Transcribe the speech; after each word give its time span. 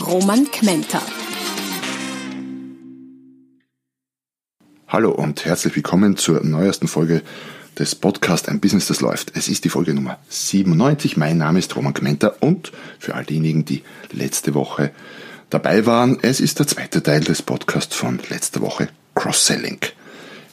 Roman 0.00 0.50
Kmenter. 0.50 1.00
Hallo 4.88 5.10
und 5.10 5.46
herzlich 5.46 5.74
willkommen 5.74 6.16
zur 6.18 6.44
neuesten 6.44 6.86
Folge 6.86 7.22
des 7.78 7.94
Podcasts 7.94 8.48
Ein 8.48 8.60
Business, 8.60 8.86
das 8.86 9.00
läuft. 9.00 9.36
Es 9.36 9.48
ist 9.48 9.64
die 9.64 9.70
Folge 9.70 9.94
Nummer 9.94 10.18
97. 10.28 11.16
Mein 11.16 11.38
Name 11.38 11.58
ist 11.58 11.74
Roman 11.76 11.94
Kmenter 11.94 12.42
und 12.42 12.72
für 12.98 13.14
all 13.14 13.24
diejenigen, 13.24 13.64
die 13.64 13.82
letzte 14.12 14.52
Woche 14.54 14.92
dabei 15.48 15.86
waren, 15.86 16.18
es 16.20 16.40
ist 16.40 16.58
der 16.58 16.66
zweite 16.66 17.02
Teil 17.02 17.20
des 17.20 17.40
Podcasts 17.40 17.96
von 17.96 18.20
letzter 18.28 18.60
Woche 18.60 18.88
Cross-Selling. 19.14 19.80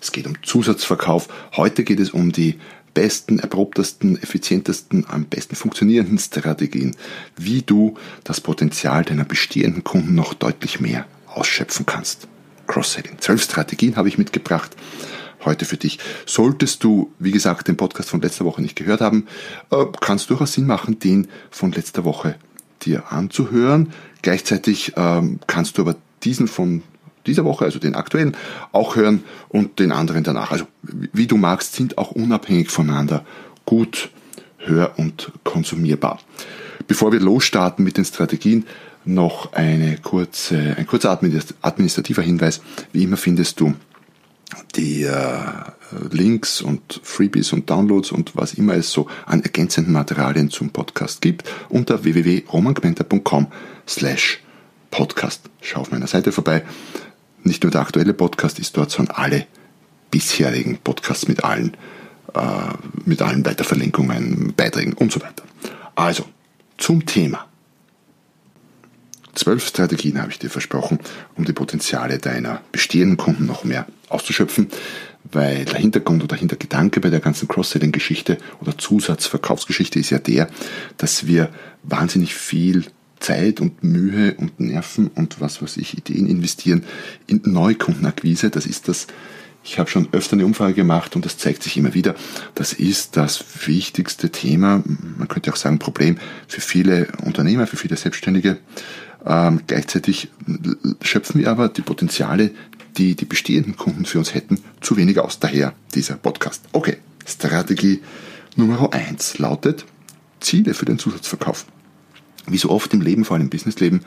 Es 0.02 0.14
geht 0.14 0.26
um 0.26 0.42
Zusatzverkauf. 0.42 1.28
Heute 1.58 1.84
geht 1.84 2.00
es 2.00 2.12
um 2.12 2.32
die 2.32 2.60
besten, 2.94 3.40
erprobtesten, 3.40 4.22
effizientesten, 4.22 5.06
am 5.08 5.26
besten 5.26 5.56
funktionierenden 5.56 6.20
Strategien, 6.20 6.96
wie 7.36 7.62
du 7.62 7.96
das 8.24 8.42
Potenzial 8.42 9.04
deiner 9.04 9.26
bestehenden 9.26 9.84
Kunden 9.84 10.16
noch 10.16 10.34
deutlich 10.34 10.80
mehr 10.80 11.06
ausschöpfen 11.28 11.86
kannst. 11.86 12.28
Cross-Selling. 12.68 13.20
Zwölf 13.20 13.44
Strategien 13.44 13.96
habe 13.96 14.08
ich 14.08 14.18
mitgebracht 14.18 14.76
heute 15.46 15.66
für 15.66 15.78
dich. 15.78 16.00
Solltest 16.26 16.84
du, 16.84 17.12
wie 17.20 17.32
gesagt, 17.32 17.68
den 17.68 17.78
Podcast 17.78 18.10
von 18.10 18.22
letzter 18.22 18.46
Woche 18.46 18.62
nicht 18.62 18.76
gehört 18.76 19.02
haben, 19.02 19.28
äh, 19.72 19.86
kann 20.00 20.16
es 20.16 20.28
durchaus 20.28 20.54
Sinn 20.54 20.66
machen, 20.66 21.00
den 21.00 21.28
von 21.52 21.72
letzter 21.72 22.06
Woche 22.06 22.36
dir 22.84 23.12
anzuhören. 23.12 23.92
Gleichzeitig 24.22 24.94
ähm, 24.96 25.40
kannst 25.48 25.78
du 25.78 25.82
aber 25.82 25.96
diesen 26.24 26.48
von 26.48 26.84
dieser 27.26 27.46
Woche, 27.46 27.66
also 27.66 27.80
den 27.80 27.96
aktuellen, 27.96 28.36
auch 28.72 28.96
hören 28.96 29.24
und 29.50 29.80
den 29.80 29.92
anderen 29.92 30.24
danach. 30.24 30.52
Also 30.52 30.66
wie 30.82 31.28
du 31.28 31.38
magst, 31.38 31.76
sind 31.76 31.98
auch 31.98 32.12
unabhängig 32.12 32.70
voneinander 32.70 33.26
gut 33.66 34.10
hör- 34.58 34.98
und 34.98 35.32
konsumierbar. 35.44 36.20
Bevor 36.88 37.12
wir 37.12 37.20
losstarten 37.20 37.84
mit 37.84 37.98
den 37.98 38.06
Strategien, 38.06 38.66
noch 39.06 39.54
eine 39.54 39.98
kurze, 39.98 40.76
ein 40.78 40.88
kurzer 40.88 41.12
administrativer 41.62 42.22
Hinweis. 42.22 42.62
Wie 42.92 43.04
immer 43.04 43.18
findest 43.18 43.60
du 43.60 43.74
die 44.76 45.04
äh, 45.04 45.42
Links 46.12 46.62
und 46.62 47.02
Freebies 47.04 47.54
und 47.54 47.70
Downloads 47.70 48.12
und 48.12 48.36
was 48.36 48.54
immer 48.54 48.76
es 48.76 48.92
so 48.92 49.08
an 49.26 49.42
ergänzenden 49.42 49.94
Materialien 49.94 50.50
zum 50.50 50.70
Podcast 50.70 51.22
gibt 51.22 51.50
unter 51.70 52.04
www.romangmenta.com 52.04 53.48
slash 53.88 54.40
podcast. 54.92 55.50
Schau 55.62 55.82
auf 55.82 55.92
meiner 55.92 56.08
Seite 56.08 56.32
vorbei 56.32 56.64
nicht 57.44 57.64
nur 57.64 57.72
der 57.72 57.82
aktuelle 57.82 58.14
Podcast 58.14 58.60
ist 58.60 58.78
dort, 58.78 58.92
sondern 58.92 59.16
alle 59.16 59.48
bisherigen 60.12 60.78
Podcasts 60.78 61.28
mit 61.28 61.44
allen, 61.44 61.76
äh, 62.34 62.40
mit 63.06 63.22
allen 63.22 63.46
Weiterverlinkungen, 63.46 64.54
Beiträgen 64.56 64.94
und 64.94 65.12
so 65.12 65.22
weiter. 65.22 65.44
Also, 65.96 66.26
zum 66.78 67.06
Thema. 67.06 67.48
Zwölf 69.36 69.68
Strategien 69.68 70.22
habe 70.22 70.32
ich 70.32 70.38
dir 70.38 70.50
versprochen, 70.50 71.00
um 71.36 71.46
die 71.46 71.54
Potenziale 71.54 72.20
deiner 72.20 72.62
bestehenden 72.72 73.18
Kunden 73.18 73.48
noch 73.48 73.64
mehr 73.64 73.88
auszuschöpfen, 74.10 74.68
weil 75.24 75.66
der 75.66 75.80
Hintergrund 75.80 76.24
oder 76.24 76.36
Hintergedanke 76.36 77.00
bei 77.00 77.10
der 77.10 77.20
ganzen 77.20 77.48
Cross-Selling-Geschichte 77.48 78.38
oder 78.62 78.78
Zusatzverkaufsgeschichte 78.78 80.00
ist 80.00 80.12
ja 80.12 80.20
der, 80.20 80.50
dass 80.98 81.26
wir 81.26 81.50
wahnsinnig 81.82 82.36
viel 82.36 82.86
Zeit 83.24 83.62
und 83.62 83.84
Mühe 83.84 84.36
und 84.36 84.60
Nerven 84.60 85.08
und 85.08 85.40
was 85.42 85.62
weiß 85.62 85.78
ich, 85.78 85.98
Ideen 85.98 86.28
investieren 86.28 86.84
in 87.26 87.42
Neukundenakquise. 87.46 88.50
Das 88.50 88.66
ist 88.66 88.88
das, 88.88 89.08
ich 89.64 89.80
habe 89.80 89.90
schon 89.90 90.10
öfter 90.12 90.34
eine 90.34 90.46
Umfrage 90.46 90.74
gemacht 90.74 91.16
und 91.16 91.26
das 91.26 91.38
zeigt 91.38 91.64
sich 91.64 91.78
immer 91.78 91.94
wieder. 91.94 92.16
Das 92.54 92.74
ist 92.74 93.16
das 93.16 93.44
wichtigste 93.66 94.30
Thema, 94.30 94.84
man 95.18 95.28
könnte 95.28 95.52
auch 95.52 95.56
sagen 95.56 95.80
Problem 95.80 96.18
für 96.48 96.62
viele 96.62 97.08
Unternehmer, 97.24 97.66
für 97.66 97.78
viele 97.78 97.96
Selbstständige. 97.96 98.58
Ähm, 99.26 99.62
gleichzeitig 99.68 100.30
schöpfen 101.02 101.40
wir 101.40 101.50
aber 101.50 101.70
die 101.70 101.82
Potenziale, 101.82 102.52
die 102.98 103.16
die 103.16 103.26
bestehenden 103.26 103.78
Kunden 103.78 104.06
für 104.06 104.20
uns 104.20 104.34
hätten, 104.34 104.60
zu 104.82 104.98
wenig 104.98 105.18
aus. 105.18 105.40
Daher 105.40 105.74
dieser 105.96 106.16
Podcast. 106.16 106.64
Okay, 106.74 106.98
Strategie 107.26 108.02
Nummer 108.58 108.94
eins 108.94 109.40
lautet 109.40 109.86
Ziele 110.42 110.74
für 110.74 110.86
den 110.86 111.00
Zusatzverkauf 111.00 111.66
wie 112.48 112.58
so 112.58 112.70
oft 112.70 112.94
im 112.94 113.02
Leben, 113.02 113.26
vor 113.26 113.36
allem 113.36 113.46
im 113.46 113.50
Businessleben, 113.50 114.02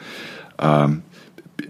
ähm, 0.59 1.03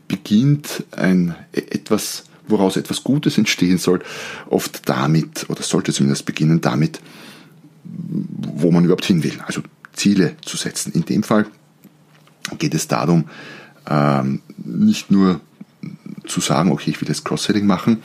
beginnt 0.08 0.84
ein 0.92 1.34
etwas, 1.52 2.24
woraus 2.48 2.76
etwas 2.76 3.04
Gutes 3.04 3.38
entstehen 3.38 3.78
soll, 3.78 4.02
oft 4.48 4.88
damit, 4.88 5.46
oder 5.48 5.62
sollte 5.62 5.92
zumindest 5.92 6.26
beginnen 6.26 6.60
damit, 6.60 7.00
wo 7.84 8.70
man 8.70 8.84
überhaupt 8.84 9.04
hin 9.04 9.22
will. 9.22 9.38
Also 9.46 9.62
Ziele 9.92 10.36
zu 10.44 10.56
setzen. 10.56 10.92
In 10.92 11.04
dem 11.04 11.22
Fall 11.22 11.46
geht 12.58 12.74
es 12.74 12.88
darum, 12.88 13.26
ähm, 13.88 14.42
nicht 14.58 15.10
nur 15.10 15.40
zu 16.26 16.40
sagen, 16.40 16.72
okay, 16.72 16.90
ich 16.90 17.00
will 17.00 17.08
jetzt 17.08 17.24
Cross-Selling 17.24 17.66
machen, 17.66 18.02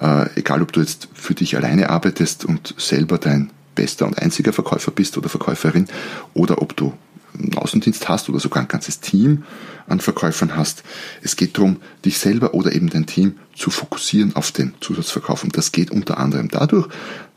äh, 0.00 0.28
egal 0.38 0.62
ob 0.62 0.72
du 0.72 0.80
jetzt 0.80 1.08
für 1.14 1.34
dich 1.34 1.56
alleine 1.56 1.90
arbeitest 1.90 2.44
und 2.44 2.74
selber 2.78 3.18
dein 3.18 3.50
bester 3.74 4.06
und 4.06 4.18
einziger 4.18 4.52
Verkäufer 4.52 4.90
bist 4.90 5.16
oder 5.18 5.28
Verkäuferin, 5.28 5.86
oder 6.34 6.62
ob 6.62 6.76
du 6.76 6.92
einen 7.38 7.56
Außendienst 7.56 8.08
hast 8.08 8.28
oder 8.28 8.40
sogar 8.40 8.62
ein 8.62 8.68
ganzes 8.68 9.00
Team 9.00 9.44
an 9.86 10.00
Verkäufern 10.00 10.56
hast. 10.56 10.82
Es 11.22 11.36
geht 11.36 11.56
darum, 11.56 11.76
dich 12.04 12.18
selber 12.18 12.54
oder 12.54 12.72
eben 12.72 12.90
dein 12.90 13.06
Team 13.06 13.36
zu 13.54 13.70
fokussieren 13.70 14.34
auf 14.36 14.52
den 14.52 14.74
Zusatzverkauf. 14.80 15.44
Und 15.44 15.56
das 15.56 15.72
geht 15.72 15.90
unter 15.90 16.18
anderem 16.18 16.48
dadurch, 16.48 16.88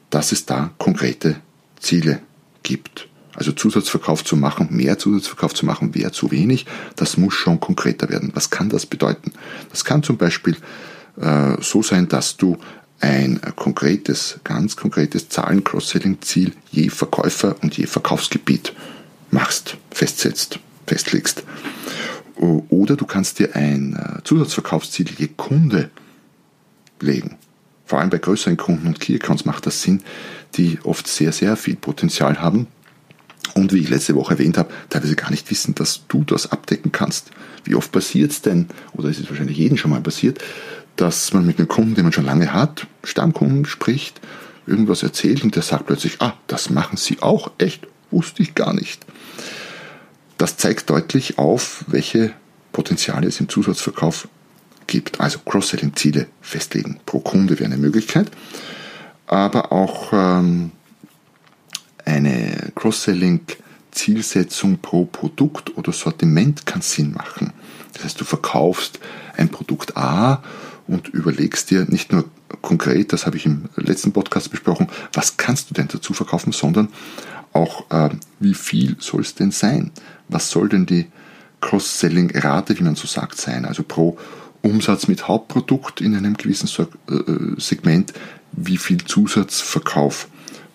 dass 0.09 0.31
es 0.31 0.45
da 0.45 0.71
konkrete 0.77 1.37
Ziele 1.79 2.19
gibt. 2.63 3.07
Also 3.35 3.51
Zusatzverkauf 3.51 4.25
zu 4.25 4.35
machen, 4.35 4.67
mehr 4.71 4.97
Zusatzverkauf 4.97 5.53
zu 5.53 5.65
machen, 5.65 5.95
wäre 5.95 6.11
zu 6.11 6.31
wenig. 6.31 6.65
Das 6.95 7.17
muss 7.17 7.33
schon 7.35 7.59
konkreter 7.59 8.09
werden. 8.09 8.31
Was 8.33 8.49
kann 8.49 8.69
das 8.69 8.85
bedeuten? 8.85 9.31
Das 9.69 9.85
kann 9.85 10.03
zum 10.03 10.17
Beispiel 10.17 10.57
äh, 11.21 11.55
so 11.61 11.81
sein, 11.83 12.07
dass 12.07 12.37
du 12.37 12.57
ein 12.99 13.39
konkretes, 13.55 14.39
ganz 14.43 14.75
konkretes 14.75 15.29
Zahlen-Cross-Selling-Ziel 15.29 16.51
je 16.71 16.89
Verkäufer 16.89 17.55
und 17.61 17.77
je 17.77 17.85
Verkaufsgebiet 17.85 18.73
machst, 19.31 19.77
festsetzt, 19.91 20.59
festlegst. 20.87 21.43
Oder 22.35 22.95
du 22.95 23.05
kannst 23.05 23.39
dir 23.39 23.55
ein 23.55 23.95
äh, 23.95 24.23
Zusatzverkaufsziel 24.23 25.09
je 25.17 25.29
Kunde 25.35 25.89
legen. 27.01 27.37
Vor 27.85 27.99
allem 27.99 28.09
bei 28.09 28.17
größeren 28.17 28.55
Kunden 28.55 28.87
und 28.87 28.99
Key 28.99 29.15
Accounts 29.15 29.45
macht 29.45 29.65
das 29.65 29.81
Sinn, 29.81 30.03
die 30.55 30.79
oft 30.83 31.07
sehr, 31.07 31.31
sehr 31.31 31.57
viel 31.57 31.75
Potenzial 31.75 32.39
haben 32.39 32.67
und 33.55 33.73
wie 33.73 33.79
ich 33.79 33.89
letzte 33.89 34.15
Woche 34.15 34.33
erwähnt 34.35 34.57
habe, 34.57 34.71
teilweise 34.89 35.15
gar 35.15 35.31
nicht 35.31 35.49
wissen, 35.49 35.75
dass 35.75 36.05
du 36.07 36.23
das 36.23 36.51
abdecken 36.51 36.91
kannst. 36.91 37.31
Wie 37.63 37.75
oft 37.75 37.91
passiert 37.91 38.31
es 38.31 38.41
denn, 38.41 38.67
oder 38.93 39.09
es 39.09 39.19
ist 39.19 39.29
wahrscheinlich 39.29 39.57
jedem 39.57 39.77
schon 39.77 39.91
mal 39.91 40.01
passiert, 40.01 40.39
dass 40.95 41.33
man 41.33 41.45
mit 41.45 41.57
einem 41.57 41.67
Kunden, 41.67 41.95
den 41.95 42.03
man 42.03 42.13
schon 42.13 42.25
lange 42.25 42.53
hat, 42.53 42.87
Stammkunden 43.03 43.65
spricht, 43.65 44.21
irgendwas 44.67 45.03
erzählt 45.03 45.43
und 45.43 45.55
der 45.55 45.63
sagt 45.63 45.87
plötzlich, 45.87 46.17
ah, 46.19 46.33
das 46.47 46.69
machen 46.69 46.97
sie 46.97 47.21
auch, 47.21 47.51
echt, 47.57 47.87
wusste 48.11 48.43
ich 48.43 48.55
gar 48.55 48.73
nicht. 48.73 49.05
Das 50.37 50.57
zeigt 50.57 50.89
deutlich 50.89 51.37
auf, 51.37 51.83
welche 51.87 52.33
Potenziale 52.71 53.27
es 53.27 53.39
im 53.39 53.49
Zusatzverkauf 53.49 54.27
gibt. 54.87 55.19
Also 55.19 55.39
Cross-Selling-Ziele 55.39 56.27
festlegen. 56.41 56.99
Pro 57.05 57.19
Kunde 57.19 57.59
wäre 57.59 57.65
eine 57.65 57.77
Möglichkeit, 57.77 58.31
aber 59.27 59.71
auch 59.71 60.13
ähm, 60.13 60.71
eine 62.05 62.71
Cross-Selling-Zielsetzung 62.75 64.79
pro 64.79 65.05
Produkt 65.05 65.77
oder 65.77 65.91
Sortiment 65.91 66.65
kann 66.65 66.81
Sinn 66.81 67.13
machen. 67.13 67.53
Das 67.93 68.05
heißt, 68.05 68.21
du 68.21 68.25
verkaufst 68.25 68.99
ein 69.37 69.49
Produkt 69.49 69.97
A 69.97 70.41
und 70.87 71.09
überlegst 71.09 71.69
dir 71.69 71.85
nicht 71.85 72.11
nur 72.11 72.25
konkret, 72.61 73.13
das 73.13 73.25
habe 73.25 73.37
ich 73.37 73.45
im 73.45 73.69
letzten 73.75 74.11
Podcast 74.11 74.51
besprochen, 74.51 74.87
was 75.13 75.37
kannst 75.37 75.69
du 75.69 75.73
denn 75.73 75.87
dazu 75.87 76.13
verkaufen, 76.13 76.51
sondern 76.51 76.89
auch, 77.53 77.89
äh, 77.91 78.09
wie 78.39 78.53
viel 78.53 78.95
soll 78.99 79.21
es 79.21 79.35
denn 79.35 79.51
sein? 79.51 79.91
Was 80.27 80.49
soll 80.49 80.69
denn 80.69 80.85
die 80.85 81.07
Cross-Selling-Rate, 81.61 82.77
wie 82.79 82.83
man 82.83 82.95
so 82.95 83.07
sagt, 83.07 83.39
sein? 83.39 83.65
Also 83.65 83.83
pro 83.83 84.17
Umsatz 84.61 85.07
mit 85.07 85.27
Hauptprodukt 85.27 86.01
in 86.01 86.15
einem 86.15 86.35
gewissen 86.35 86.69
äh, 87.09 87.59
Segment, 87.59 88.13
wie 88.51 88.77
viel 88.77 89.03
Zusatzverkauf 89.03 90.27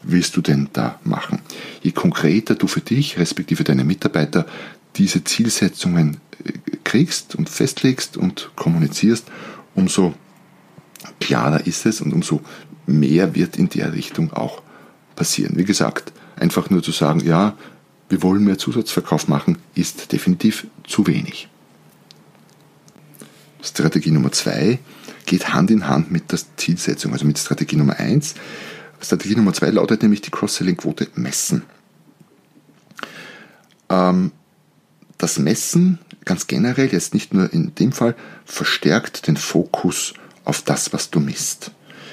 willst 0.03 0.37
du 0.37 0.41
denn 0.41 0.69
da 0.73 0.99
machen? 1.05 1.41
Je 1.83 1.93
konkreter 1.93 2.55
du 2.55 2.67
für 2.67 2.81
dich, 2.81 3.19
respektive 3.19 3.65
deine 3.65 3.85
Mitarbeiter, 3.85 4.47
diese 4.97 5.25
Zielsetzungen 5.25 6.19
kriegst 6.85 7.35
und 7.35 7.49
festlegst 7.49 8.17
und 8.17 8.51
kommunizierst, 8.55 9.27
umso 9.75 10.15
klarer 11.21 11.67
ist 11.67 11.87
es 11.87 12.01
und 12.01 12.13
umso 12.13 12.41
mehr 12.87 13.35
wird 13.35 13.57
in 13.57 13.69
der 13.69 13.93
Richtung 13.93 14.33
auch 14.33 14.63
passieren. 15.17 15.57
Wie 15.57 15.65
gesagt, 15.65 16.13
einfach 16.37 16.71
nur 16.71 16.83
zu 16.83 16.93
sagen, 16.93 17.21
ja, 17.21 17.57
wir 18.09 18.23
wollen 18.23 18.45
mehr 18.45 18.59
Zusatzverkauf 18.59 19.29
machen, 19.29 19.59
ist 19.75 20.13
definitiv 20.13 20.67
zu 20.87 21.07
wenig. 21.07 21.49
Strategie 23.63 24.11
Nummer 24.11 24.33
zwei 24.33 24.79
geht 25.25 25.55
Hand 25.55 25.71
in 25.71 25.89
Hand 25.89 26.11
mit 26.11 26.31
der 26.31 26.41
Zielsetzung, 26.57 27.13
also 27.13 27.25
mit 27.25 27.39
Strategie 27.39 27.77
Nummer 27.77 27.99
eins. 27.99 28.35
Strategie 29.01 29.37
Nummer 29.37 29.55
zwei 29.55 29.71
lautet 29.71 30.03
nämlich 30.03 30.21
die 30.21 30.31
Cross-Selling-Quote 30.31 31.09
messen. 31.15 31.63
Ähm, 33.89 34.33
das 35.17 35.39
Messen 35.39 35.99
ganz 36.25 36.47
generell, 36.47 36.93
jetzt 36.93 37.15
nicht 37.15 37.33
nur 37.33 37.53
in 37.53 37.75
dem 37.75 37.93
Fall, 37.93 38.15
verstärkt 38.45 39.27
den 39.27 39.37
Fokus 39.37 40.15
auf 40.45 40.63
das, 40.63 40.93
was 40.93 41.11
du 41.11 41.21
misst. 41.21 41.71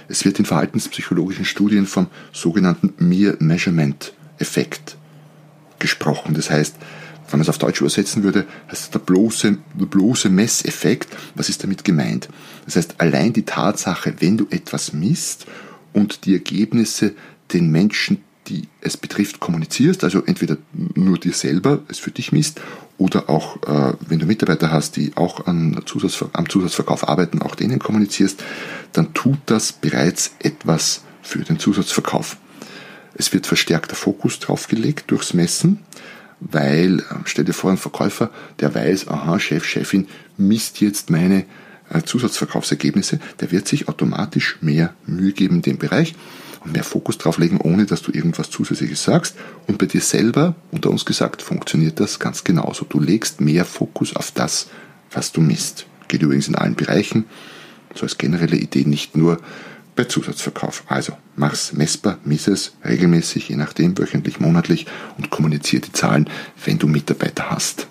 Es 0.08 0.26
wird 0.26 0.40
in 0.40 0.46
verhaltenspsychologischen 0.46 1.46
Studien 1.46 1.86
vom 1.86 2.08
sogenannten 2.34 2.94
Mere 2.98 3.38
Measurement 3.40 4.14
Effekt 4.40 4.98
gesprochen. 5.80 6.34
Das 6.34 6.50
heißt, 6.50 6.76
wenn 7.30 7.40
man 7.40 7.42
es 7.42 7.50
auf 7.50 7.58
Deutsch 7.58 7.80
übersetzen 7.80 8.24
würde, 8.24 8.46
heißt 8.70 8.84
es 8.84 8.90
der 8.90 9.00
bloße, 9.00 9.58
der 9.80 9.86
bloße 9.86 10.30
Messeffekt. 10.30 11.08
Was 11.36 11.48
ist 11.48 11.64
damit 11.64 11.84
gemeint? 11.84 12.28
Das 12.66 12.76
heißt, 12.76 12.96
allein 12.98 13.32
die 13.32 13.44
Tatsache, 13.44 14.16
wenn 14.20 14.38
du 14.38 14.48
etwas 14.50 14.92
misst 14.92 15.46
und 15.94 16.26
die 16.26 16.34
Ergebnisse 16.34 17.14
den 17.54 17.72
Menschen, 17.72 18.22
die 18.48 18.68
es 18.82 18.98
betrifft, 18.98 19.40
kommunizierst, 19.40 20.04
also 20.04 20.24
entweder 20.26 20.58
nur 20.74 21.18
dir 21.18 21.34
selber 21.34 21.84
es 21.88 22.00
für 22.00 22.12
dich 22.12 22.32
misst 22.32 22.60
oder 23.02 23.32
auch, 23.32 23.58
äh, 23.64 23.96
wenn 24.08 24.20
du 24.20 24.28
Mitarbeiter 24.28 24.72
hast, 24.72 24.96
die 24.96 25.18
auch 25.18 25.48
an 25.48 25.82
Zusatzver 25.88 26.30
am 26.34 26.48
Zusatzverkauf 26.48 27.10
arbeiten, 27.10 27.42
auch 27.42 27.56
denen 27.56 27.80
kommunizierst, 27.80 28.44
dann 28.94 29.16
tut 29.16 29.40
das 29.48 29.72
bereits 29.72 30.36
etwas 30.38 31.02
für 31.24 31.40
den 31.40 31.58
Zusatzverkauf. 31.58 32.38
Es 33.16 33.34
wird 33.34 33.48
verstärkter 33.48 33.96
Fokus 33.96 34.40
drauf 34.40 34.68
gelegt 34.68 35.10
durchs 35.10 35.34
Messen, 35.34 35.80
weil, 36.40 37.00
äh, 37.00 37.04
stell 37.26 37.44
dir 37.46 37.54
vor, 37.54 37.72
ein 37.72 37.78
Verkäufer, 37.78 38.30
der 38.60 38.76
weiß, 38.76 39.08
aha, 39.08 39.40
Chef, 39.40 39.66
Chefin 39.66 40.08
misst 40.38 40.80
jetzt 40.80 41.10
meine 41.10 41.46
äh, 41.90 42.04
Zusatzverkaufsergebnisse, 42.04 43.20
der 43.40 43.52
wird 43.52 43.68
sich 43.68 43.90
automatisch 43.90 44.60
mehr 44.62 44.94
Mühe 45.08 45.34
geben 45.34 45.56
in 45.56 45.62
dem 45.64 45.80
Bereich 45.80 46.14
und 46.64 46.74
mehr 46.74 46.84
Fokus 46.84 47.18
drauf 47.18 47.38
legen, 47.38 47.60
ohne 47.60 47.86
dass 47.86 48.02
du 48.02 48.12
irgendwas 48.12 48.50
Zusätzliches 48.50 49.04
sagst. 49.04 49.36
Und 49.68 49.78
bei 49.78 49.88
dir 49.88 50.02
selber, 50.02 50.56
unter 50.72 50.90
uns 50.90 51.06
gesagt, 51.06 51.42
funktioniert 51.42 52.00
das 52.00 52.20
ganz 52.20 52.44
genauso. 52.44 52.86
Du 52.86 53.00
legst 53.00 53.42
mehr 53.42 53.66
Fokus 53.66 54.16
auf 54.16 54.32
das, 54.32 54.68
was 55.12 55.32
du 55.32 55.42
misst. 55.42 55.86
Geht 56.08 56.22
übrigens 56.22 56.48
in 56.48 56.56
allen 56.56 56.76
Bereichen, 56.76 57.26
so 57.96 58.04
als 58.04 58.18
generelle 58.18 58.58
Idee, 58.58 58.84
nicht 58.86 59.18
nur 59.18 59.40
bei 59.96 60.06
Zusatzverkauf. 60.06 60.84
Also 60.88 61.14
mach's 61.36 61.74
messbar, 61.74 62.20
miss 62.24 62.48
es 62.48 62.74
regelmäßig, 62.86 63.50
je 63.50 63.56
nachdem, 63.56 63.98
wöchentlich, 63.98 64.40
monatlich 64.40 64.86
und 65.18 65.30
kommuniziere 65.30 65.82
die 65.82 65.92
Zahlen, 65.92 66.30
wenn 66.64 66.80
du 66.80 66.88
Mitarbeiter 66.88 67.50
hast. 67.50 67.88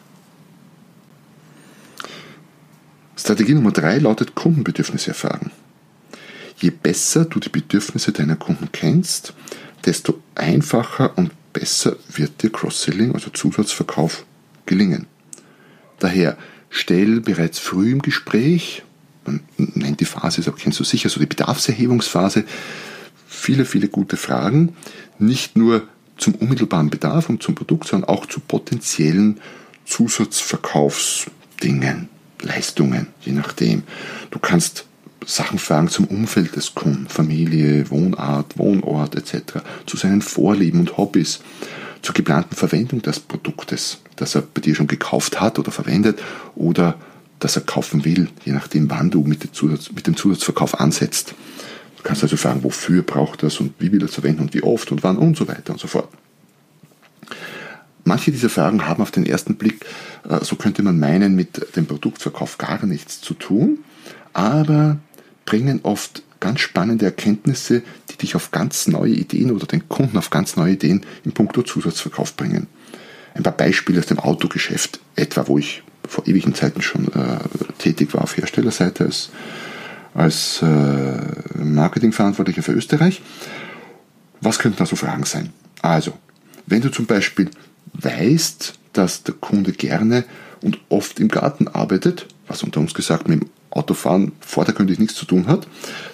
Strategie 3.17 3.55
Nummer 3.55 3.73
drei 3.73 3.99
lautet 3.99 4.35
Kundenbedürfnisse 4.35 5.09
erfragen. 5.09 5.51
Je 6.61 6.71
besser 6.71 7.25
du 7.25 7.41
die 7.41 7.49
Bedürfnisse 7.49 8.13
deiner 8.13 8.37
Kunden 8.37 8.69
kennst, 8.71 9.33
desto 9.87 10.21
einfacher 10.35 11.17
und 11.17 11.31
besser 11.53 11.97
wird 12.13 12.43
dir 12.43 12.51
Cross-Selling, 12.51 13.15
also 13.15 13.31
Zusatzverkauf, 13.31 14.27
gelingen. 14.67 15.07
Daher 15.99 16.37
stell 16.69 17.21
bereits 17.21 17.59
früh 17.59 17.93
im 17.93 18.03
Gespräch, 18.03 18.83
man 19.25 19.41
nennt 19.57 20.01
die 20.01 20.05
Phase, 20.05 20.43
das 20.43 20.55
kennst 20.57 20.79
du 20.81 20.85
sicher, 20.85 21.09
so 21.09 21.19
die 21.19 21.25
Bedarfserhebungsphase, 21.27 22.45
viele, 23.27 23.65
viele 23.65 23.89
gute 23.89 24.19
Fragen, 24.19 24.77
nicht 25.19 25.57
nur 25.57 25.89
zum 26.19 26.35
unmittelbaren 26.35 26.91
Bedarf 26.91 27.31
und 27.31 27.43
zum 27.43 27.55
Produkt, 27.55 27.89
sondern 27.89 28.11
auch 28.11 28.27
zu 28.27 28.41
potenziellen 28.41 29.41
Zusatzverkaufsdingen, 29.87 32.11
Leistungen, 32.43 33.07
je 33.23 33.33
nachdem. 33.33 33.85
Du 34.31 34.39
kannst 34.39 34.85
Sachen 35.27 35.59
fragen 35.59 35.89
zum 35.89 36.07
Umfeld 36.07 36.57
des 36.57 36.75
Kunden, 36.75 37.07
Familie, 37.09 37.91
Wohnart, 37.91 38.59
Wohnort 38.59 39.15
etc., 39.15 39.61
zu 39.87 39.97
seinen 39.97 40.23
Vorlieben 40.23 40.81
und 40.81 40.97
Hobbys, 40.97 41.41
zur 42.03 42.15
geplanten 42.15 42.57
Verwendung 42.57 43.03
des 43.03 43.21
Produktes, 43.21 43.99
das 44.17 44.35
er 44.35 44.43
bei 44.43 44.61
dir 44.61 44.75
schon 44.75 44.87
gekauft 44.87 45.41
hat 45.41 45.59
oder 45.59 45.71
verwendet 45.71 46.21
oder 46.55 46.97
das 47.39 47.57
er 47.57 47.63
kaufen 47.63 48.05
will, 48.05 48.29
je 48.45 48.53
nachdem, 48.53 48.91
wann 48.91 49.11
du 49.11 49.23
mit, 49.23 49.55
Zusatz, 49.55 49.91
mit 49.93 50.07
dem 50.07 50.17
Zusatzverkauf 50.17 50.79
ansetzt. 50.79 51.35
Du 51.97 52.03
kannst 52.03 52.23
also 52.23 52.37
fragen, 52.37 52.65
wofür 52.65 53.03
braucht 53.03 53.43
er 53.43 53.49
es 53.49 53.61
und 53.61 53.75
wie 53.79 53.93
will 53.93 54.03
er 54.03 54.07
es 54.07 54.15
verwenden 54.15 54.43
und 54.43 54.55
wie 54.55 54.63
oft 54.63 54.93
und 54.93 55.03
wann 55.03 55.19
und 55.19 55.37
so 55.37 55.49
weiter 55.49 55.73
und 55.73 55.81
so 55.81 55.89
fort. 55.89 56.09
Manche 58.05 58.31
dieser 58.33 58.49
Fragen 58.49 58.87
haben 58.87 59.03
auf 59.03 59.11
den 59.11 59.27
ersten 59.27 59.57
Blick, 59.57 59.85
äh, 60.29 60.43
so 60.43 60.57
könnte 60.57 60.83
man 60.83 60.99
meinen, 60.99 61.35
mit 61.35 61.77
dem 61.77 61.87
Produktverkauf 61.87 62.59
gar 62.59 62.85
nichts 62.87 63.21
zu 63.21 63.35
tun, 63.35 63.81
aber 64.33 64.99
bringen 65.51 65.81
oft 65.83 66.23
ganz 66.39 66.61
spannende 66.61 67.07
Erkenntnisse, 67.07 67.83
die 68.09 68.17
dich 68.17 68.37
auf 68.37 68.53
ganz 68.53 68.87
neue 68.87 69.13
Ideen 69.13 69.51
oder 69.51 69.67
den 69.67 69.89
Kunden 69.89 70.17
auf 70.17 70.31
ganz 70.31 70.55
neue 70.55 70.75
Ideen 70.75 71.05
im 71.25 71.33
Punkto 71.33 71.63
Zusatzverkauf 71.63 72.37
bringen. 72.37 72.69
Ein 73.35 73.43
paar 73.43 73.57
Beispiele 73.57 73.99
aus 73.99 74.07
dem 74.07 74.21
Autogeschäft, 74.21 75.01
etwa 75.17 75.49
wo 75.49 75.59
ich 75.59 75.83
vor 76.09 76.29
ewigen 76.29 76.55
Zeiten 76.55 76.83
schon 76.83 77.09
äh, 77.09 77.39
tätig 77.79 78.15
war 78.15 78.23
auf 78.23 78.37
Herstellerseite 78.37 79.07
als, 79.07 79.31
als 80.15 80.63
äh, 80.63 81.59
Marketingverantwortlicher 81.59 82.63
für 82.63 82.73
Österreich. 82.73 83.21
Was 84.41 84.61
könnten 84.61 84.79
da 84.79 84.87
so 84.87 84.95
Fragen 84.95 85.25
sein? 85.25 85.51
Also, 85.83 86.13
wenn 86.67 86.81
du 86.81 86.91
zum 86.91 87.07
Beispiel 87.07 87.51
weißt, 87.95 88.75
dass 88.93 89.25
der 89.25 89.35
Kunde 89.35 89.73
gerne 89.73 90.25
und 90.63 90.79
oft 90.91 91.19
im 91.19 91.27
Garten 91.27 91.67
arbeitet, 91.67 92.29
was 92.47 92.63
unter 92.63 92.79
uns 92.79 92.95
gesagt 92.95 93.29
mit 93.29 93.41
dem 93.41 93.51
Autofahren 93.71 94.33
vordergründig 94.41 94.99
nichts 94.99 95.15
zu 95.15 95.27
tun 95.27 95.47
hat, 95.47 95.67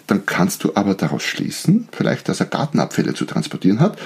dann 0.07 0.27
kannst 0.27 0.65
du 0.65 0.73
aber 0.75 0.95
daraus 0.95 1.23
schließen, 1.23 1.89
vielleicht, 1.93 2.29
dass 2.29 2.41
er 2.41 2.47
Gartenabfälle 2.47 3.15
zu 3.15 3.25
transportieren 3.25 3.81
hat 3.81 3.99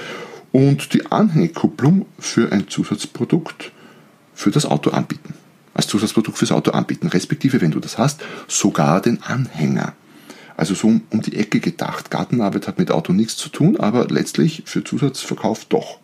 und 0.51 0.93
die 0.93 1.11
Anhängekupplung 1.11 2.05
für 2.19 2.51
ein 2.51 2.67
Zusatzprodukt 2.67 3.71
für 4.33 4.51
das 4.51 4.65
Auto 4.65 4.91
anbieten. 4.91 5.33
Als 5.73 5.87
Zusatzprodukt 5.87 6.37
fürs 6.37 6.51
Auto 6.51 6.71
anbieten, 6.71 7.07
respektive, 7.07 7.61
wenn 7.61 7.71
du 7.71 7.79
das 7.79 7.97
hast, 7.97 8.21
sogar 8.47 9.01
den 9.01 9.21
Anhänger. 9.23 9.93
Also 10.57 10.75
so 10.75 10.87
um 10.87 11.21
die 11.21 11.37
Ecke 11.37 11.59
gedacht. 11.59 12.11
Gartenarbeit 12.11 12.67
hat 12.67 12.77
mit 12.77 12.91
Auto 12.91 13.13
nichts 13.13 13.37
zu 13.37 13.49
tun, 13.49 13.77
aber 13.77 14.07
letztlich 14.07 14.63
für 14.65 14.83
Zusatzverkauf 14.83 15.65
doch. 15.65 15.99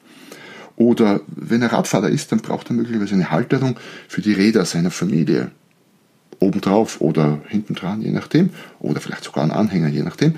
Oder 0.77 1.21
wenn 1.27 1.61
er 1.61 1.73
Radfahrer 1.73 2.09
ist, 2.09 2.31
dann 2.31 2.39
braucht 2.39 2.69
er 2.69 2.75
möglicherweise 2.75 3.15
eine 3.15 3.31
Halterung 3.31 3.77
für 4.07 4.21
die 4.21 4.33
Räder 4.33 4.63
seiner 4.65 4.91
Familie 4.91 5.51
obendrauf 6.39 7.01
oder 7.01 7.39
hinten 7.47 7.75
dran, 7.75 8.01
je 8.01 8.11
nachdem, 8.11 8.51
oder 8.79 8.99
vielleicht 9.01 9.23
sogar 9.23 9.43
ein 9.43 9.51
Anhänger, 9.51 9.87
je 9.87 10.03
nachdem. 10.03 10.35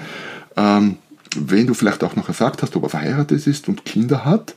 Ähm, 0.55 0.97
wenn 1.35 1.67
du 1.67 1.73
vielleicht 1.73 2.03
auch 2.03 2.15
noch 2.15 2.27
erfragt 2.27 2.61
hast, 2.61 2.75
ob 2.75 2.83
er 2.83 2.89
verheiratet 2.89 3.45
ist 3.45 3.67
und 3.67 3.85
Kinder 3.85 4.25
hat, 4.25 4.55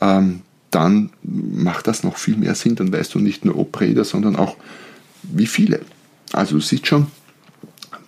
ähm, 0.00 0.42
dann 0.70 1.10
macht 1.22 1.86
das 1.86 2.02
noch 2.02 2.16
viel 2.16 2.36
mehr 2.36 2.54
Sinn. 2.54 2.76
Dann 2.76 2.92
weißt 2.92 3.14
du 3.14 3.18
nicht 3.18 3.44
nur 3.44 3.58
ob 3.58 3.78
Räder, 3.80 4.04
sondern 4.04 4.36
auch 4.36 4.56
wie 5.22 5.46
viele. 5.46 5.80
Also 6.32 6.56
du 6.56 6.60
siehst 6.60 6.86
schon, 6.86 7.06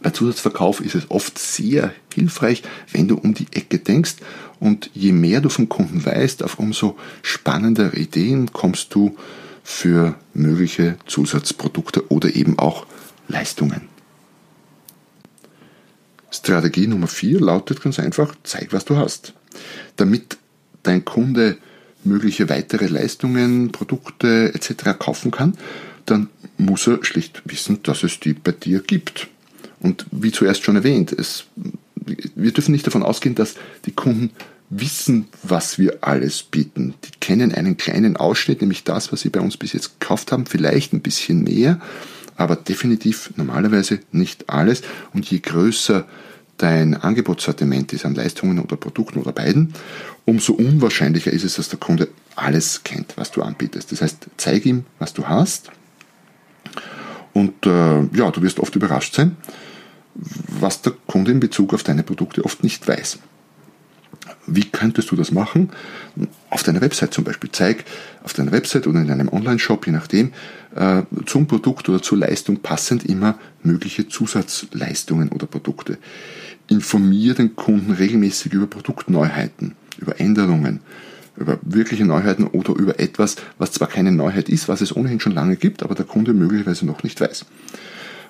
bei 0.03 0.11
Zusatzverkauf 0.11 0.81
ist 0.81 0.95
es 0.95 1.11
oft 1.11 1.39
sehr 1.39 1.93
hilfreich, 2.13 2.63
wenn 2.93 3.09
du 3.09 3.17
um 3.17 3.35
die 3.35 3.47
Ecke 3.53 3.79
denkst 3.79 4.17
und 4.61 4.91
je 4.93 5.13
mehr 5.13 5.41
du 5.41 5.49
vom 5.49 5.69
Kunden 5.69 6.05
weißt, 6.05 6.43
auf 6.43 6.59
umso 6.59 6.99
spannendere 7.23 7.97
Ideen 7.97 8.53
kommst 8.53 8.95
du 8.95 9.17
für 9.65 10.15
mögliche 10.35 10.97
Zusatzprodukte 11.07 12.11
oder 12.13 12.37
eben 12.37 12.59
auch 12.59 12.87
Leistungen. 13.27 13.89
Strategie 16.31 16.87
Nummer 16.87 17.07
4 17.07 17.41
lautet 17.41 17.81
ganz 17.81 17.99
einfach, 17.99 18.35
zeig, 18.45 18.73
was 18.73 18.85
du 18.85 18.97
hast. 18.97 19.33
Damit 19.97 20.37
dein 20.83 21.05
Kunde 21.05 21.57
mögliche 22.05 22.51
weitere 22.51 22.87
Leistungen, 22.87 23.73
Produkte 23.73 24.53
etc. 24.55 24.99
kaufen 24.99 25.31
kann, 25.31 25.57
dann 26.05 26.29
muss 26.59 26.87
er 26.87 27.03
schlicht 27.03 27.43
wissen, 27.47 27.83
dass 27.83 28.03
es 28.03 28.21
die 28.21 28.35
bei 28.35 28.53
dir 28.53 28.81
gibt. 28.81 29.29
Und 29.81 30.05
wie 30.11 30.33
zuerst 30.33 30.63
schon 30.63 30.77
erwähnt, 30.77 31.13
es, 31.13 31.45
wir 31.95 32.53
dürfen 32.53 32.73
nicht 32.73 32.87
davon 32.87 33.03
ausgehen, 33.03 33.35
dass 33.35 33.55
die 33.87 33.93
Kunden 33.93 34.31
wissen, 34.71 35.29
was 35.43 35.79
wir 35.79 35.99
alles 36.01 36.43
bieten. 36.43 36.95
Die 37.05 37.11
kennen 37.21 37.53
einen 37.53 37.77
kleinen 37.77 38.17
Ausschnitt, 38.17 38.61
nämlich 38.61 38.85
das, 38.85 39.13
was 39.13 39.21
sie 39.21 39.31
bei 39.31 39.41
uns 39.41 39.57
bis 39.57 39.73
jetzt 39.73 40.01
gekauft 40.01 40.33
haben, 40.33 40.47
vielleicht 40.47 40.93
ein 40.93 41.01
bisschen 41.01 41.45
mehr, 41.45 41.81
aber 42.37 42.57
definitiv 42.57 43.31
normalerweise 43.37 44.01
nicht 44.11 44.51
alles. 44.51 44.83
Und 45.13 45.31
je 45.31 45.39
größer 45.39 46.07
dein 46.57 46.95
Angebotssortiment 46.95 47.93
ist 47.93 48.05
an 48.05 48.15
Leistungen 48.15 48.59
oder 48.59 48.77
Produkten 48.77 49.21
oder 49.21 49.33
beiden, 49.33 49.75
umso 50.25 50.55
unwahrscheinlicher 50.55 51.33
ist 51.33 51.45
es, 51.45 51.57
dass 51.57 51.69
der 51.69 51.79
Kunde 51.79 52.09
alles 52.37 52.83
kennt, 52.85 53.17
was 53.17 53.31
du 53.31 53.43
anbietest. 53.43 53.93
Das 53.93 54.03
heißt, 54.03 54.27
zeig 54.37 54.65
ihm, 54.67 54.85
was 54.99 55.13
du 55.13 55.29
hast 55.29 55.71
Und 57.35 57.67
äh, 57.67 58.03
ja, 58.17 58.31
du 58.31 58.41
wirst 58.41 58.61
oft 58.61 58.75
überrascht 58.77 59.15
sein, 59.15 59.37
was 60.15 60.81
der 60.81 60.95
Kunde 61.07 61.33
in 61.33 61.41
Bezug 61.41 61.75
auf 61.75 61.83
deine 61.83 62.05
Produkte 62.05 62.45
oft 62.45 62.63
nicht 62.63 62.87
weiß. 62.87 63.19
Wie 64.47 64.65
könntest 64.65 65.11
du 65.11 65.17
das 65.17 65.33
machen? 65.33 65.71
Auf 66.51 66.63
deiner 66.63 66.81
Website 66.81 67.15
zum 67.15 67.25
Beispiel. 67.25 67.51
Zeig 67.53 67.85
auf 68.23 68.33
deiner 68.35 68.53
Website 68.53 68.87
oder 68.87 69.01
in 69.01 69.11
einem 69.11 69.29
Online-Shop, 69.29 69.87
je 69.87 69.93
nachdem, 69.93 70.33
äh, 70.75 71.03
zum 71.27 71.47
Produkt 71.47 71.89
oder 71.89 72.03
zur 72.03 72.19
Leistung 72.19 72.59
passend 72.59 73.05
immer 73.05 73.39
mögliche 73.63 74.09
Zusatzleistungen 74.09 75.31
oder 75.31 75.47
Produkte. 75.47 75.99
Informiere 76.69 77.35
den 77.35 77.57
Kunden 77.57 77.93
regelmäßig 77.93 78.53
über 78.53 78.67
Produktneuheiten, 78.67 79.75
über 79.99 80.21
Änderungen, 80.21 80.81
über 81.37 81.59
wirkliche 81.63 82.05
Neuheiten 82.05 82.47
oder 82.47 82.75
über 82.75 83.01
etwas, 83.01 83.37
was 83.59 83.73
zwar 83.73 83.89
keine 83.89 84.13
Neuheit 84.13 84.49
ist, 84.49 84.69
was 84.69 84.81
es 84.81 84.95
ohnehin 84.95 85.21
schon 85.21 85.33
lange 85.33 85.57
gibt, 85.57 85.83
aber 85.83 85.95
der 85.95 86.05
Kunde 86.05 86.33
möglicherweise 86.33 86.87
noch 86.87 87.03
nicht 87.03 87.21
weiß. 87.21 87.47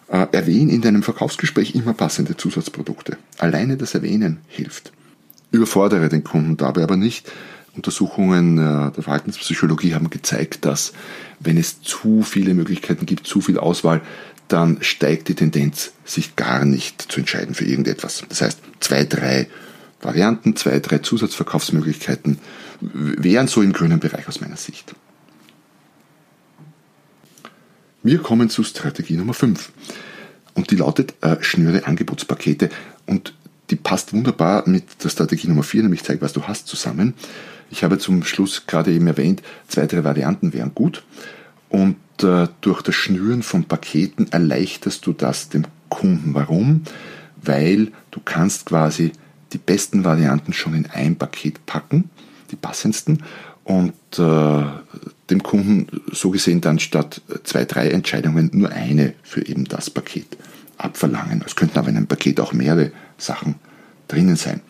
Äh, 0.08 0.26
erwähne 0.32 0.72
in 0.72 0.80
deinem 0.80 1.02
Verkaufsgespräch 1.02 1.74
immer 1.74 1.94
passende 1.94 2.36
Zusatzprodukte. 2.36 3.16
Alleine 3.38 3.76
das 3.76 3.94
Erwähnen 3.94 4.38
hilft. 4.48 4.92
Überfordere 5.54 6.08
den 6.08 6.24
Kunden 6.24 6.56
dabei 6.56 6.82
aber 6.82 6.96
nicht. 6.96 7.30
Untersuchungen 7.76 8.58
äh, 8.58 8.92
der 8.92 9.02
Verhaltenspsychologie 9.02 9.94
haben 9.94 10.10
gezeigt, 10.10 10.64
dass 10.64 10.92
wenn 11.40 11.56
es 11.56 11.82
zu 11.82 12.22
viele 12.22 12.54
Möglichkeiten 12.54 13.06
gibt, 13.06 13.26
zu 13.26 13.40
viel 13.40 13.58
Auswahl, 13.58 14.00
dann 14.48 14.78
steigt 14.82 15.28
die 15.28 15.34
Tendenz, 15.34 15.92
sich 16.04 16.36
gar 16.36 16.64
nicht 16.64 17.00
zu 17.00 17.20
entscheiden 17.20 17.54
für 17.54 17.64
irgendetwas. 17.64 18.24
Das 18.28 18.42
heißt, 18.42 18.58
zwei, 18.80 19.04
drei 19.04 19.48
Varianten, 20.00 20.54
zwei, 20.54 20.78
drei 20.80 20.98
Zusatzverkaufsmöglichkeiten 20.98 22.38
wären 22.80 23.48
so 23.48 23.62
im 23.62 23.72
grünen 23.72 24.00
Bereich 24.00 24.28
aus 24.28 24.40
meiner 24.40 24.56
Sicht. 24.56 24.94
Wir 28.02 28.18
kommen 28.18 28.50
zu 28.50 28.62
Strategie 28.62 29.16
Nummer 29.16 29.32
5. 29.32 29.72
Und 30.52 30.70
die 30.70 30.76
lautet 30.76 31.14
äh, 31.22 31.36
schnüre 31.40 31.86
Angebotspakete. 31.86 32.68
Und 33.06 33.34
die 33.70 33.76
passt 33.76 34.12
wunderbar 34.12 34.68
mit 34.68 35.02
der 35.02 35.08
Strategie 35.08 35.48
Nummer 35.48 35.62
4, 35.62 35.82
nämlich 35.82 36.02
zeig, 36.04 36.20
was 36.20 36.32
du 36.32 36.42
hast, 36.42 36.66
zusammen. 36.66 37.14
Ich 37.70 37.82
habe 37.82 37.98
zum 37.98 38.24
Schluss 38.24 38.66
gerade 38.66 38.92
eben 38.92 39.06
erwähnt, 39.06 39.42
zwei, 39.68 39.86
drei 39.86 40.04
Varianten 40.04 40.52
wären 40.52 40.74
gut. 40.74 41.02
Und 41.68 41.96
äh, 42.22 42.48
durch 42.60 42.82
das 42.82 42.94
Schnüren 42.94 43.42
von 43.42 43.64
Paketen 43.64 44.30
erleichterst 44.30 45.06
du 45.06 45.12
das 45.12 45.48
dem 45.48 45.64
Kunden. 45.88 46.34
Warum? 46.34 46.82
Weil 47.42 47.90
du 48.10 48.20
kannst 48.24 48.66
quasi 48.66 49.12
die 49.52 49.58
besten 49.58 50.04
Varianten 50.04 50.52
schon 50.52 50.74
in 50.74 50.86
ein 50.86 51.16
Paket 51.16 51.64
packen, 51.66 52.10
die 52.50 52.56
passendsten, 52.56 53.22
und 53.64 53.94
äh, 54.18 54.64
dem 55.30 55.42
Kunden 55.42 55.86
so 56.12 56.30
gesehen 56.30 56.60
dann 56.60 56.78
statt 56.78 57.22
zwei, 57.44 57.64
drei 57.64 57.88
Entscheidungen 57.88 58.50
nur 58.52 58.70
eine 58.70 59.14
für 59.22 59.46
eben 59.46 59.64
das 59.64 59.88
Paket 59.88 60.36
abverlangen. 60.76 61.42
Es 61.46 61.56
könnten 61.56 61.78
aber 61.78 61.88
in 61.88 61.96
einem 61.96 62.06
Paket 62.06 62.40
auch 62.40 62.52
mehrere 62.52 62.92
Sachen 63.18 63.56
drinnen 64.08 64.36
sein. 64.36 64.60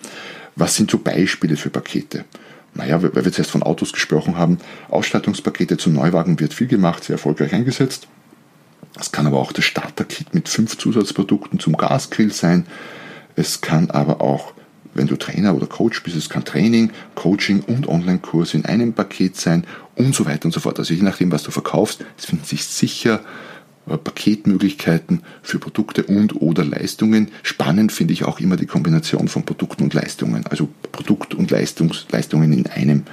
Was 0.56 0.76
sind 0.76 0.90
so 0.90 0.98
Beispiele 0.98 1.56
für 1.56 1.70
Pakete? 1.70 2.24
Naja, 2.74 3.02
weil 3.02 3.24
wir 3.24 3.32
zuerst 3.32 3.52
von 3.52 3.62
Autos 3.62 3.92
gesprochen 3.92 4.36
haben, 4.36 4.58
Ausstattungspakete 4.88 5.76
zum 5.76 5.92
Neuwagen 5.92 6.40
wird 6.40 6.54
viel 6.54 6.66
gemacht, 6.66 7.04
sehr 7.04 7.14
erfolgreich 7.14 7.52
eingesetzt. 7.52 8.08
Es 8.98 9.12
kann 9.12 9.26
aber 9.26 9.38
auch 9.38 9.52
das 9.52 9.64
Starter-Kit 9.64 10.34
mit 10.34 10.48
fünf 10.48 10.76
Zusatzprodukten 10.76 11.58
zum 11.58 11.76
Gasgrill 11.76 12.32
sein. 12.32 12.66
Es 13.36 13.60
kann 13.60 13.90
aber 13.90 14.20
auch, 14.20 14.54
wenn 14.92 15.06
du 15.06 15.16
Trainer 15.16 15.54
oder 15.54 15.66
Coach 15.66 16.02
bist, 16.02 16.16
es 16.16 16.28
kann 16.28 16.44
Training, 16.44 16.92
Coaching 17.14 17.60
und 17.60 17.88
Online-Kurs 17.88 18.54
in 18.54 18.64
einem 18.64 18.92
Paket 18.92 19.36
sein 19.36 19.64
und 19.94 20.14
so 20.14 20.26
weiter 20.26 20.46
und 20.46 20.52
so 20.52 20.60
fort. 20.60 20.78
Also 20.78 20.94
je 20.94 21.02
nachdem, 21.02 21.32
was 21.32 21.42
du 21.42 21.50
verkaufst, 21.50 22.04
es 22.18 22.26
finden 22.26 22.44
sich 22.44 22.64
sicher 22.64 23.20
Paketmöglichkeiten 23.86 25.22
für 25.42 25.58
Produkte 25.58 26.04
und 26.04 26.40
oder 26.40 26.64
Leistungen. 26.64 27.30
Spannend 27.42 27.92
finde 27.92 28.14
ich 28.14 28.24
auch 28.24 28.40
immer 28.40 28.56
die 28.56 28.66
Kombination 28.66 29.28
von 29.28 29.44
Produkten 29.44 29.84
und 29.84 29.94
Leistungen, 29.94 30.46
also 30.46 30.68
Produkt- 30.92 31.34
und 31.34 31.50
Leistungs 31.50 32.06
Leistungen 32.10 32.52
in 32.52 32.66
einem 32.66 33.04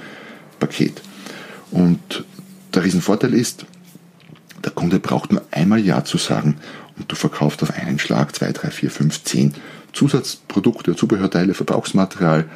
Paket. 0.58 1.02
Und 1.70 2.24
der 2.74 2.84
Riesenvorteil 2.84 3.34
ist, 3.34 3.66
der 4.64 4.72
Kunde 4.72 4.98
braucht 4.98 5.32
nur 5.32 5.42
einmal 5.50 5.80
Ja 5.80 6.04
zu 6.04 6.18
sagen 6.18 6.56
und 6.98 7.10
du 7.10 7.16
verkaufst 7.16 7.62
auf 7.62 7.72
einen 7.72 7.98
Schlag 7.98 8.34
zwei, 8.34 8.52
drei, 8.52 8.70
vier, 8.70 8.90
fünf, 8.90 9.24
zehn 9.24 9.54
Zusatzprodukte, 9.92 10.96
Zubehörteile, 10.96 11.54
Verbrauchsmaterial 11.54 12.48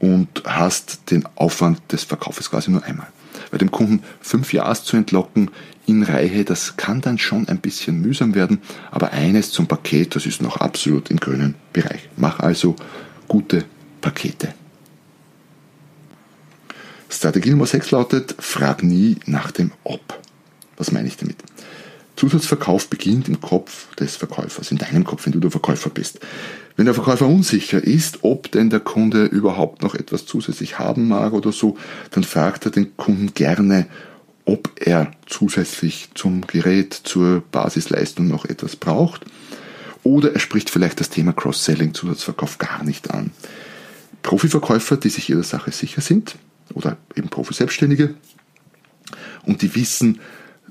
und 0.00 0.42
hast 0.44 1.10
den 1.10 1.24
Aufwand 1.36 1.80
des 1.92 2.04
Verkaufes 2.04 2.50
quasi 2.50 2.70
nur 2.70 2.84
einmal. 2.84 3.08
Bei 3.56 3.58
dem 3.58 3.70
Kunden 3.70 4.02
fünf 4.20 4.52
Ja's 4.52 4.84
zu 4.84 4.98
entlocken 4.98 5.50
in 5.86 6.02
Reihe, 6.02 6.44
das 6.44 6.76
kann 6.76 7.00
dann 7.00 7.16
schon 7.16 7.48
ein 7.48 7.56
bisschen 7.56 8.02
mühsam 8.02 8.34
werden, 8.34 8.60
aber 8.90 9.12
eines 9.12 9.50
zum 9.50 9.66
Paket, 9.66 10.14
das 10.14 10.26
ist 10.26 10.42
noch 10.42 10.58
absolut 10.58 11.10
im 11.10 11.16
grünen 11.16 11.54
Bereich. 11.72 12.06
Mach 12.18 12.38
also 12.40 12.76
gute 13.28 13.64
Pakete. 14.02 14.52
Strategie 17.08 17.48
Nummer 17.48 17.64
6 17.64 17.92
lautet, 17.92 18.34
frag 18.38 18.82
nie 18.82 19.16
nach 19.24 19.52
dem 19.52 19.72
Ob. 19.84 20.02
Was 20.76 20.92
meine 20.92 21.08
ich 21.08 21.16
damit? 21.16 21.38
Zusatzverkauf 22.16 22.88
beginnt 22.88 23.28
im 23.28 23.40
Kopf 23.40 23.94
des 23.96 24.16
Verkäufers, 24.16 24.70
in 24.70 24.78
deinem 24.78 25.04
Kopf, 25.04 25.26
wenn 25.26 25.32
du 25.32 25.40
der 25.40 25.50
Verkäufer 25.50 25.90
bist. 25.90 26.20
Wenn 26.76 26.86
der 26.86 26.94
Verkäufer 26.94 27.26
unsicher 27.26 27.82
ist, 27.82 28.18
ob 28.22 28.50
denn 28.50 28.70
der 28.70 28.80
Kunde 28.80 29.24
überhaupt 29.26 29.82
noch 29.82 29.94
etwas 29.94 30.26
zusätzlich 30.26 30.78
haben 30.78 31.08
mag 31.08 31.32
oder 31.32 31.52
so, 31.52 31.76
dann 32.10 32.24
fragt 32.24 32.64
er 32.64 32.70
den 32.70 32.96
Kunden 32.96 33.34
gerne, 33.34 33.86
ob 34.46 34.70
er 34.76 35.10
zusätzlich 35.26 36.08
zum 36.14 36.46
Gerät, 36.46 36.94
zur 36.94 37.42
Basisleistung 37.52 38.28
noch 38.28 38.44
etwas 38.44 38.76
braucht. 38.76 39.24
Oder 40.02 40.32
er 40.32 40.40
spricht 40.40 40.70
vielleicht 40.70 41.00
das 41.00 41.10
Thema 41.10 41.32
Cross-Selling, 41.32 41.92
Zusatzverkauf 41.92 42.58
gar 42.58 42.84
nicht 42.84 43.10
an. 43.10 43.32
Profiverkäufer, 44.22 44.96
die 44.96 45.08
sich 45.08 45.28
ihrer 45.30 45.42
Sache 45.42 45.72
sicher 45.72 46.00
sind, 46.00 46.36
oder 46.74 46.96
eben 47.14 47.28
Profi-Selbstständige, 47.28 48.14
und 49.44 49.62
die 49.62 49.74
wissen, 49.74 50.20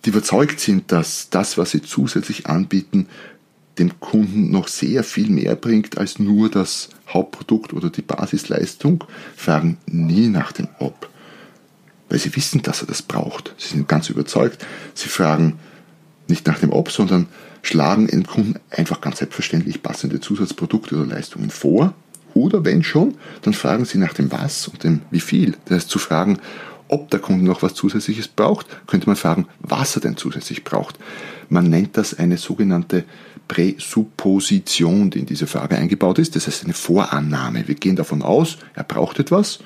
die 0.03 0.09
überzeugt 0.09 0.59
sind, 0.59 0.91
dass 0.91 1.29
das, 1.29 1.57
was 1.57 1.71
sie 1.71 1.81
zusätzlich 1.81 2.47
anbieten, 2.47 3.07
dem 3.79 3.99
Kunden 3.99 4.51
noch 4.51 4.67
sehr 4.67 5.03
viel 5.03 5.29
mehr 5.29 5.55
bringt 5.55 5.97
als 5.97 6.19
nur 6.19 6.49
das 6.49 6.89
Hauptprodukt 7.09 7.73
oder 7.73 7.89
die 7.89 8.01
Basisleistung, 8.01 9.03
fragen 9.35 9.77
nie 9.85 10.27
nach 10.27 10.51
dem 10.51 10.67
Ob, 10.79 11.09
weil 12.09 12.19
sie 12.19 12.35
wissen, 12.35 12.61
dass 12.61 12.81
er 12.81 12.87
das 12.87 13.01
braucht. 13.01 13.53
Sie 13.57 13.69
sind 13.69 13.87
ganz 13.87 14.09
überzeugt. 14.09 14.65
Sie 14.93 15.09
fragen 15.09 15.59
nicht 16.27 16.47
nach 16.47 16.59
dem 16.59 16.71
Ob, 16.71 16.91
sondern 16.91 17.27
schlagen 17.61 18.07
dem 18.07 18.25
Kunden 18.25 18.55
einfach 18.69 19.01
ganz 19.01 19.19
selbstverständlich 19.19 19.83
passende 19.83 20.19
Zusatzprodukte 20.19 20.95
oder 20.95 21.07
Leistungen 21.07 21.49
vor. 21.49 21.93
Oder 22.33 22.65
wenn 22.65 22.83
schon, 22.83 23.15
dann 23.43 23.53
fragen 23.53 23.85
sie 23.85 23.97
nach 23.97 24.13
dem 24.13 24.31
Was 24.31 24.67
und 24.67 24.83
dem 24.83 25.01
Wie 25.09 25.21
viel. 25.21 25.55
Das 25.65 25.77
heißt, 25.77 25.89
zu 25.89 25.99
fragen, 25.99 26.39
ob 26.87 27.09
der 27.09 27.19
Kunde 27.19 27.45
noch 27.45 27.61
was 27.61 27.73
Zusätzliches 27.73 28.27
braucht, 28.27 28.67
könnte 28.87 29.07
man 29.07 29.15
fragen, 29.15 29.47
was 29.59 29.95
er 29.95 30.01
denn 30.01 30.17
zusätzlich 30.17 30.63
braucht. 30.63 30.97
Man 31.49 31.69
nennt 31.69 31.97
das 31.97 32.17
eine 32.17 32.37
sogenannte 32.37 33.05
Präsupposition, 33.47 35.09
die 35.09 35.19
in 35.19 35.25
diese 35.25 35.47
Frage 35.47 35.77
eingebaut 35.77 36.19
ist. 36.19 36.35
Das 36.35 36.47
heißt 36.47 36.63
eine 36.63 36.73
Vorannahme. 36.73 37.67
Wir 37.67 37.75
gehen 37.75 37.95
davon 37.95 38.21
aus, 38.21 38.57
er 38.73 38.83
braucht 38.83 39.19
etwas. 39.19 39.59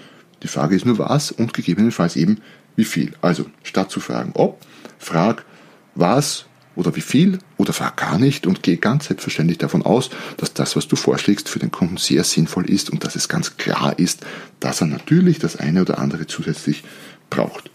Die 0.44 0.48
Frage 0.48 0.76
ist 0.76 0.86
nur 0.86 0.98
was 0.98 1.32
und 1.32 1.54
gegebenenfalls 1.54 2.16
eben 2.16 2.40
wie 2.76 2.86
viel. 2.86 3.14
Also 3.22 3.46
statt 3.64 3.92
zu 3.92 4.00
fragen 4.00 4.32
ob, 4.36 4.62
frag 4.98 5.46
was 5.96 6.46
oder 6.80 6.96
wie 6.96 7.02
viel 7.02 7.40
oder 7.58 7.74
frag 7.74 7.98
gar 7.98 8.18
nicht 8.18 8.48
und 8.48 8.64
geh 8.64 8.78
ganz 8.78 9.08
selbstverständlich 9.08 9.58
davon 9.58 9.84
aus, 9.84 10.10
dass 10.38 10.54
das, 10.54 10.76
was 10.76 10.88
du 10.88 10.96
vorschlägst, 10.96 11.50
für 11.50 11.60
den 11.60 11.72
Kunden 11.72 11.98
sehr 11.98 12.24
sinnvoll 12.24 12.70
ist 12.70 12.90
und 12.90 13.04
dass 13.04 13.16
es 13.16 13.28
ganz 13.28 13.58
klar 13.58 14.00
ist, 14.00 14.26
dass 14.62 14.82
er 14.82 14.88
natürlich 14.88 15.40
das 15.40 15.58
eine 15.58 15.82
oder 15.82 16.00
andere 16.00 16.26
zusätzlich 16.26 16.84
braucht. 17.30 17.70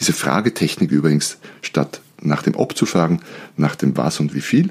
Diese 0.00 0.14
Fragetechnik 0.14 0.90
übrigens, 0.90 1.38
statt 1.60 2.00
nach 2.20 2.42
dem 2.42 2.56
Ob 2.56 2.76
zu 2.76 2.86
fragen, 2.86 3.20
nach 3.56 3.76
dem 3.76 3.96
Was 3.96 4.20
und 4.20 4.34
wie 4.34 4.40
viel, 4.40 4.70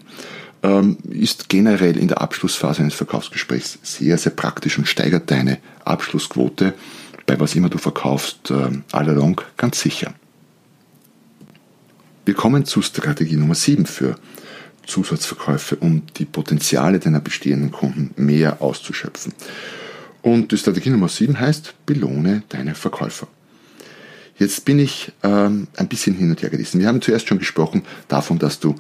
ähm, 0.64 0.98
ist 1.10 1.48
generell 1.50 1.98
in 1.98 2.08
der 2.08 2.22
Abschlussphase 2.22 2.82
eines 2.82 2.96
Verkaufsgesprächs 2.96 3.78
sehr, 3.84 4.18
sehr 4.18 4.32
praktisch 4.32 4.80
und 4.80 4.88
steigert 4.88 5.30
deine 5.30 5.60
Abschlussquote 5.84 6.74
bei 7.28 7.40
was 7.40 7.56
immer 7.56 7.70
du 7.70 7.78
verkaufst 7.78 8.52
ähm, 8.52 8.84
all 8.92 9.10
along 9.10 9.42
ganz 9.58 9.80
sicher. 9.80 10.14
Wir 12.26 12.34
kommen 12.34 12.66
zu 12.66 12.82
Strategie 12.82 13.36
Nummer 13.36 13.54
7 13.54 13.86
für 13.86 14.16
Zusatzverkäufe, 14.88 15.76
um 15.76 16.02
die 16.18 16.26
Potenziale 16.26 16.98
deiner 16.98 17.20
bestehenden 17.20 17.72
Kunden 17.72 18.16
mehr 18.18 18.64
auszuschöpfen. 18.64 19.32
Und 20.24 20.52
die 20.52 20.58
Strategie 20.58 20.90
Nummer 20.90 21.08
7 21.08 21.40
heißt, 21.40 21.76
belohne 21.86 22.42
deine 22.50 22.74
Verkäufer. 22.74 23.28
Jetzt 24.40 24.66
bin 24.66 24.80
ich 24.80 25.12
ähm, 25.22 25.68
ein 25.78 25.88
bisschen 25.88 26.16
hin 26.16 26.32
und 26.32 26.42
her 26.42 26.50
gerissen. 26.50 26.80
Wir 26.80 26.88
haben 26.88 27.00
zuerst 27.00 27.28
schon 27.28 27.38
gesprochen 27.38 27.84
davon, 28.08 28.40
dass 28.40 28.60
du 28.60 28.74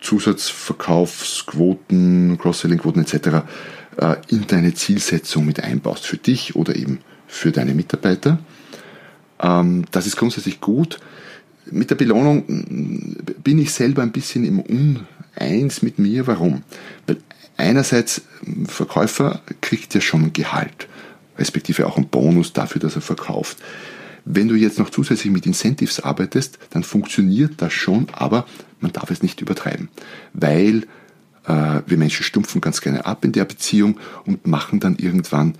Zusatzverkaufsquoten, 0.00 2.38
Cross-Selling-Quoten 2.38 3.02
etc. 3.02 3.42
Äh, 3.96 4.14
in 4.28 4.46
deine 4.46 4.74
Zielsetzung 4.74 5.44
mit 5.44 5.58
einbaust, 5.60 6.06
für 6.06 6.18
dich 6.18 6.54
oder 6.54 6.76
eben 6.76 7.00
für 7.26 7.50
deine 7.50 7.74
Mitarbeiter. 7.74 8.38
Ähm, 9.40 9.86
das 9.90 10.06
ist 10.06 10.16
grundsätzlich 10.16 10.60
gut. 10.60 11.00
Mit 11.70 11.90
der 11.90 11.96
Belohnung 11.96 12.44
mm, 12.46 13.16
bin 13.42 13.58
ich 13.58 13.72
selber 13.72 14.02
ein 14.02 14.12
bisschen 14.12 14.44
im 14.44 14.60
Uneins 14.60 15.82
mit 15.82 15.98
mir. 15.98 16.26
Warum? 16.26 16.62
Weil 17.06 17.18
einerseits 17.56 18.22
mm, 18.44 18.66
Verkäufer 18.66 19.40
kriegt 19.60 19.94
ja 19.94 20.00
schon 20.00 20.32
Gehalt, 20.32 20.88
respektive 21.38 21.86
auch 21.86 21.96
einen 21.96 22.08
Bonus 22.08 22.52
dafür, 22.52 22.80
dass 22.80 22.96
er 22.96 23.02
verkauft. 23.02 23.58
Wenn 24.24 24.48
du 24.48 24.56
jetzt 24.56 24.78
noch 24.78 24.90
zusätzlich 24.90 25.32
mit 25.32 25.46
Incentives 25.46 26.00
arbeitest, 26.00 26.58
dann 26.70 26.82
funktioniert 26.82 27.54
das 27.58 27.72
schon, 27.72 28.08
aber 28.12 28.44
man 28.80 28.92
darf 28.92 29.10
es 29.10 29.22
nicht 29.22 29.40
übertreiben, 29.40 29.88
weil 30.32 30.82
äh, 31.46 31.82
wir 31.86 31.96
Menschen 31.96 32.24
stumpfen 32.24 32.60
ganz 32.60 32.80
gerne 32.80 33.06
ab 33.06 33.24
in 33.24 33.32
der 33.32 33.44
Beziehung 33.44 33.98
und 34.24 34.46
machen 34.46 34.80
dann 34.80 34.96
irgendwann 34.96 35.54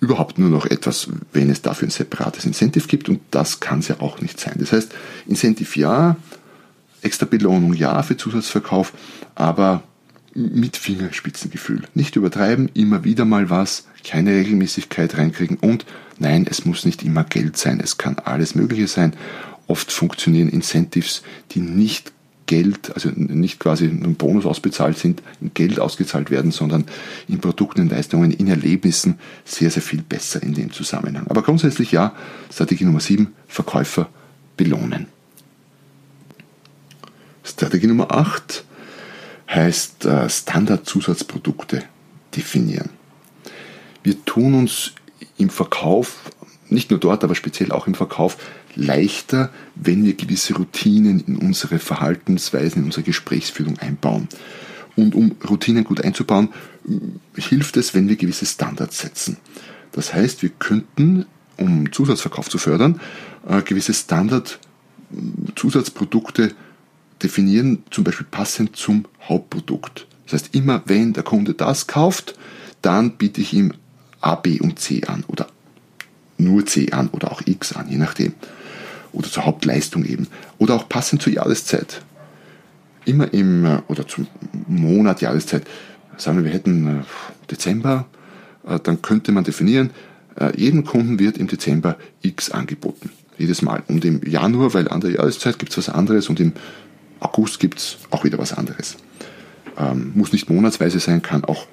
überhaupt 0.00 0.38
nur 0.38 0.50
noch 0.50 0.66
etwas, 0.66 1.08
wenn 1.32 1.50
es 1.50 1.62
dafür 1.62 1.88
ein 1.88 1.92
separates 1.92 2.44
Incentive 2.44 2.86
gibt 2.86 3.08
und 3.08 3.20
das 3.30 3.60
kann 3.60 3.80
es 3.80 3.88
ja 3.88 4.00
auch 4.00 4.20
nicht 4.20 4.38
sein. 4.38 4.54
Das 4.58 4.72
heißt, 4.72 4.92
Incentive 5.26 5.78
ja, 5.78 6.16
extra 7.02 7.26
Belohnung 7.26 7.72
ja 7.74 8.02
für 8.02 8.16
Zusatzverkauf, 8.16 8.92
aber 9.34 9.82
mit 10.34 10.76
Fingerspitzengefühl. 10.76 11.82
Nicht 11.94 12.16
übertreiben, 12.16 12.70
immer 12.74 13.04
wieder 13.04 13.24
mal 13.24 13.50
was, 13.50 13.86
keine 14.04 14.30
Regelmäßigkeit 14.30 15.16
reinkriegen 15.18 15.56
und 15.56 15.84
nein, 16.18 16.46
es 16.48 16.64
muss 16.64 16.84
nicht 16.84 17.02
immer 17.02 17.24
Geld 17.24 17.56
sein, 17.56 17.80
es 17.80 17.98
kann 17.98 18.18
alles 18.18 18.54
Mögliche 18.54 18.86
sein. 18.86 19.14
Oft 19.66 19.90
funktionieren 19.92 20.48
Incentives, 20.48 21.22
die 21.50 21.60
nicht 21.60 22.12
Geld, 22.48 22.92
also 22.94 23.10
nicht 23.14 23.60
quasi 23.60 23.84
ein 23.84 24.16
Bonus 24.16 24.46
ausbezahlt 24.46 24.98
sind, 24.98 25.22
in 25.40 25.52
Geld 25.54 25.78
ausgezahlt 25.78 26.32
werden, 26.32 26.50
sondern 26.50 26.86
in 27.28 27.38
Produkten, 27.38 27.82
in 27.82 27.88
Leistungen, 27.88 28.32
in 28.32 28.48
Erlebnissen 28.48 29.18
sehr, 29.44 29.70
sehr 29.70 29.82
viel 29.82 30.02
besser 30.02 30.42
in 30.42 30.54
dem 30.54 30.72
Zusammenhang. 30.72 31.26
Aber 31.28 31.42
grundsätzlich 31.42 31.92
ja, 31.92 32.14
Strategie 32.50 32.84
Nummer 32.84 33.00
7, 33.00 33.28
Verkäufer 33.46 34.08
belohnen. 34.56 35.06
Strategie 37.44 37.86
Nummer 37.86 38.10
8 38.10 38.64
heißt 39.50 40.06
äh, 40.06 40.28
Standardzusatzprodukte 40.28 41.84
definieren. 42.34 42.90
Wir 44.02 44.24
tun 44.24 44.54
uns 44.54 44.92
im 45.36 45.50
Verkauf, 45.50 46.16
nicht 46.70 46.90
nur 46.90 47.00
dort, 47.00 47.24
aber 47.24 47.34
speziell 47.34 47.72
auch 47.72 47.86
im 47.86 47.94
Verkauf, 47.94 48.36
leichter, 48.74 49.50
wenn 49.74 50.04
wir 50.04 50.12
gewisse 50.14 50.54
Routinen 50.54 51.20
in 51.20 51.36
unsere 51.36 51.78
Verhaltensweisen, 51.78 52.82
in 52.82 52.86
unsere 52.86 53.02
Gesprächsführung 53.02 53.78
einbauen. 53.78 54.28
Und 54.96 55.14
um 55.14 55.36
Routinen 55.48 55.84
gut 55.84 56.04
einzubauen, 56.04 56.48
hilft 57.36 57.76
es, 57.76 57.94
wenn 57.94 58.08
wir 58.08 58.16
gewisse 58.16 58.46
Standards 58.46 58.98
setzen. 58.98 59.36
Das 59.92 60.12
heißt, 60.14 60.42
wir 60.42 60.50
könnten, 60.50 61.26
um 61.56 61.92
Zusatzverkauf 61.92 62.48
zu 62.48 62.58
fördern, 62.58 63.00
äh, 63.48 63.62
gewisse 63.62 63.94
Standard-Zusatzprodukte 63.94 66.52
definieren, 67.22 67.84
zum 67.90 68.04
Beispiel 68.04 68.26
passend 68.30 68.76
zum 68.76 69.06
Hauptprodukt. 69.22 70.06
Das 70.24 70.34
heißt, 70.34 70.54
immer 70.54 70.82
wenn 70.86 71.14
der 71.14 71.22
Kunde 71.22 71.54
das 71.54 71.86
kauft, 71.86 72.34
dann 72.82 73.16
biete 73.16 73.40
ich 73.40 73.52
ihm 73.52 73.72
A, 74.20 74.34
B 74.34 74.60
und 74.60 74.78
C 74.78 75.04
an 75.04 75.24
oder 75.26 75.46
nur 76.38 76.64
C 76.66 76.92
an 76.92 77.08
oder 77.08 77.30
auch 77.30 77.42
X 77.44 77.74
an, 77.74 77.88
je 77.88 77.98
nachdem 77.98 78.32
oder 79.12 79.28
zur 79.28 79.44
Hauptleistung 79.44 80.04
eben. 80.04 80.28
Oder 80.58 80.74
auch 80.74 80.88
passend 80.88 81.22
zur 81.22 81.32
Jahreszeit. 81.32 82.02
Immer 83.04 83.32
im, 83.32 83.64
äh, 83.64 83.80
oder 83.88 84.06
zum 84.06 84.26
Monat, 84.66 85.20
Jahreszeit. 85.20 85.66
Sagen 86.16 86.38
wir, 86.38 86.44
wir 86.44 86.52
hätten 86.52 87.00
äh, 87.00 87.02
Dezember, 87.50 88.06
äh, 88.66 88.78
dann 88.80 89.02
könnte 89.02 89.32
man 89.32 89.44
definieren, 89.44 89.90
jedem 90.54 90.84
Kunden 90.84 91.18
wird 91.18 91.36
im 91.36 91.48
Dezember 91.48 91.96
X 92.22 92.52
angeboten. 92.52 93.10
Jedes 93.38 93.60
Mal. 93.60 93.82
Und 93.88 94.04
im 94.04 94.22
Januar, 94.22 94.72
weil 94.72 94.86
an 94.86 95.00
der 95.00 95.10
Jahreszeit 95.10 95.58
gibt 95.58 95.72
es 95.72 95.78
was 95.78 95.88
anderes 95.88 96.28
und 96.28 96.38
im 96.38 96.52
August 97.18 97.58
gibt 97.58 97.78
es 97.78 97.96
auch 98.10 98.22
wieder 98.22 98.38
was 98.38 98.52
anderes. 98.52 98.98
Ähm, 99.76 100.12
muss 100.14 100.30
nicht 100.30 100.48
monatsweise 100.48 101.00
sein, 101.00 101.22
kann 101.22 101.42
auch 101.42 101.66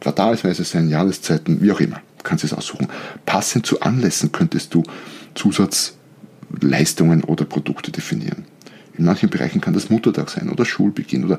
quartalsweise 0.00 0.64
sein, 0.64 0.88
Jahreszeiten, 0.88 1.60
wie 1.60 1.70
auch 1.70 1.80
immer. 1.80 2.00
Du 2.18 2.24
kannst 2.24 2.44
es 2.44 2.52
aussuchen. 2.52 2.88
Passend 3.26 3.66
zu 3.66 3.80
Anlässen 3.80 4.32
könntest 4.32 4.74
du 4.74 4.82
Zusatz 5.34 5.94
Leistungen 6.60 7.24
oder 7.24 7.44
Produkte 7.44 7.92
definieren. 7.92 8.44
In 8.96 9.04
manchen 9.04 9.30
Bereichen 9.30 9.60
kann 9.60 9.74
das 9.74 9.90
Muttertag 9.90 10.28
sein 10.30 10.50
oder 10.50 10.64
Schulbeginn 10.64 11.24
oder 11.24 11.38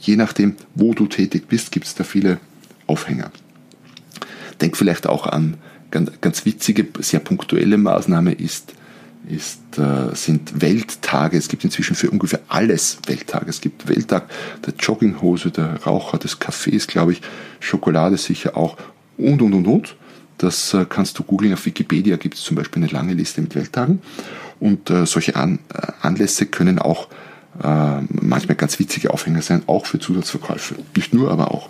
je 0.00 0.16
nachdem, 0.16 0.54
wo 0.74 0.94
du 0.94 1.06
tätig 1.06 1.48
bist, 1.48 1.72
gibt 1.72 1.86
es 1.86 1.94
da 1.94 2.04
viele 2.04 2.38
Aufhänger. 2.86 3.32
Denk 4.60 4.76
vielleicht 4.76 5.06
auch 5.06 5.26
an 5.26 5.56
ganz, 5.90 6.10
ganz 6.20 6.44
witzige, 6.44 6.86
sehr 7.00 7.20
punktuelle 7.20 7.78
Maßnahme 7.78 8.32
ist, 8.32 8.74
ist, 9.28 9.78
äh, 9.78 10.14
sind 10.14 10.60
Welttage. 10.60 11.36
Es 11.36 11.48
gibt 11.48 11.64
inzwischen 11.64 11.96
für 11.96 12.10
ungefähr 12.10 12.40
alles 12.48 12.98
Welttage. 13.06 13.50
Es 13.50 13.60
gibt 13.60 13.88
Welttag 13.88 14.28
der 14.64 14.74
Jogginghose, 14.78 15.50
der 15.50 15.82
Raucher, 15.82 16.18
des 16.18 16.38
Kaffees, 16.38 16.86
glaube 16.86 17.12
ich, 17.12 17.22
Schokolade 17.58 18.16
sicher 18.16 18.56
auch 18.56 18.76
und, 19.16 19.42
und, 19.42 19.52
und, 19.54 19.66
und. 19.66 19.96
Das 20.40 20.72
äh, 20.72 20.86
kannst 20.88 21.18
du 21.18 21.22
googeln. 21.22 21.52
Auf 21.52 21.66
Wikipedia 21.66 22.16
gibt 22.16 22.36
es 22.36 22.42
zum 22.42 22.56
Beispiel 22.56 22.82
eine 22.82 22.90
lange 22.90 23.12
Liste 23.12 23.42
mit 23.42 23.54
Welttagen. 23.54 24.00
Und 24.58 24.88
äh, 24.88 25.04
solche 25.04 25.36
An 25.36 25.58
äh, 25.72 25.92
Anlässe 26.00 26.46
können 26.46 26.78
auch 26.78 27.08
äh, 27.62 28.00
manchmal 28.08 28.56
ganz 28.56 28.78
witzige 28.78 29.12
Aufhänger 29.12 29.42
sein, 29.42 29.62
auch 29.66 29.84
für 29.84 29.98
Zusatzverkäufe. 29.98 30.76
Nicht 30.96 31.12
nur, 31.12 31.30
aber 31.30 31.50
auch. 31.50 31.68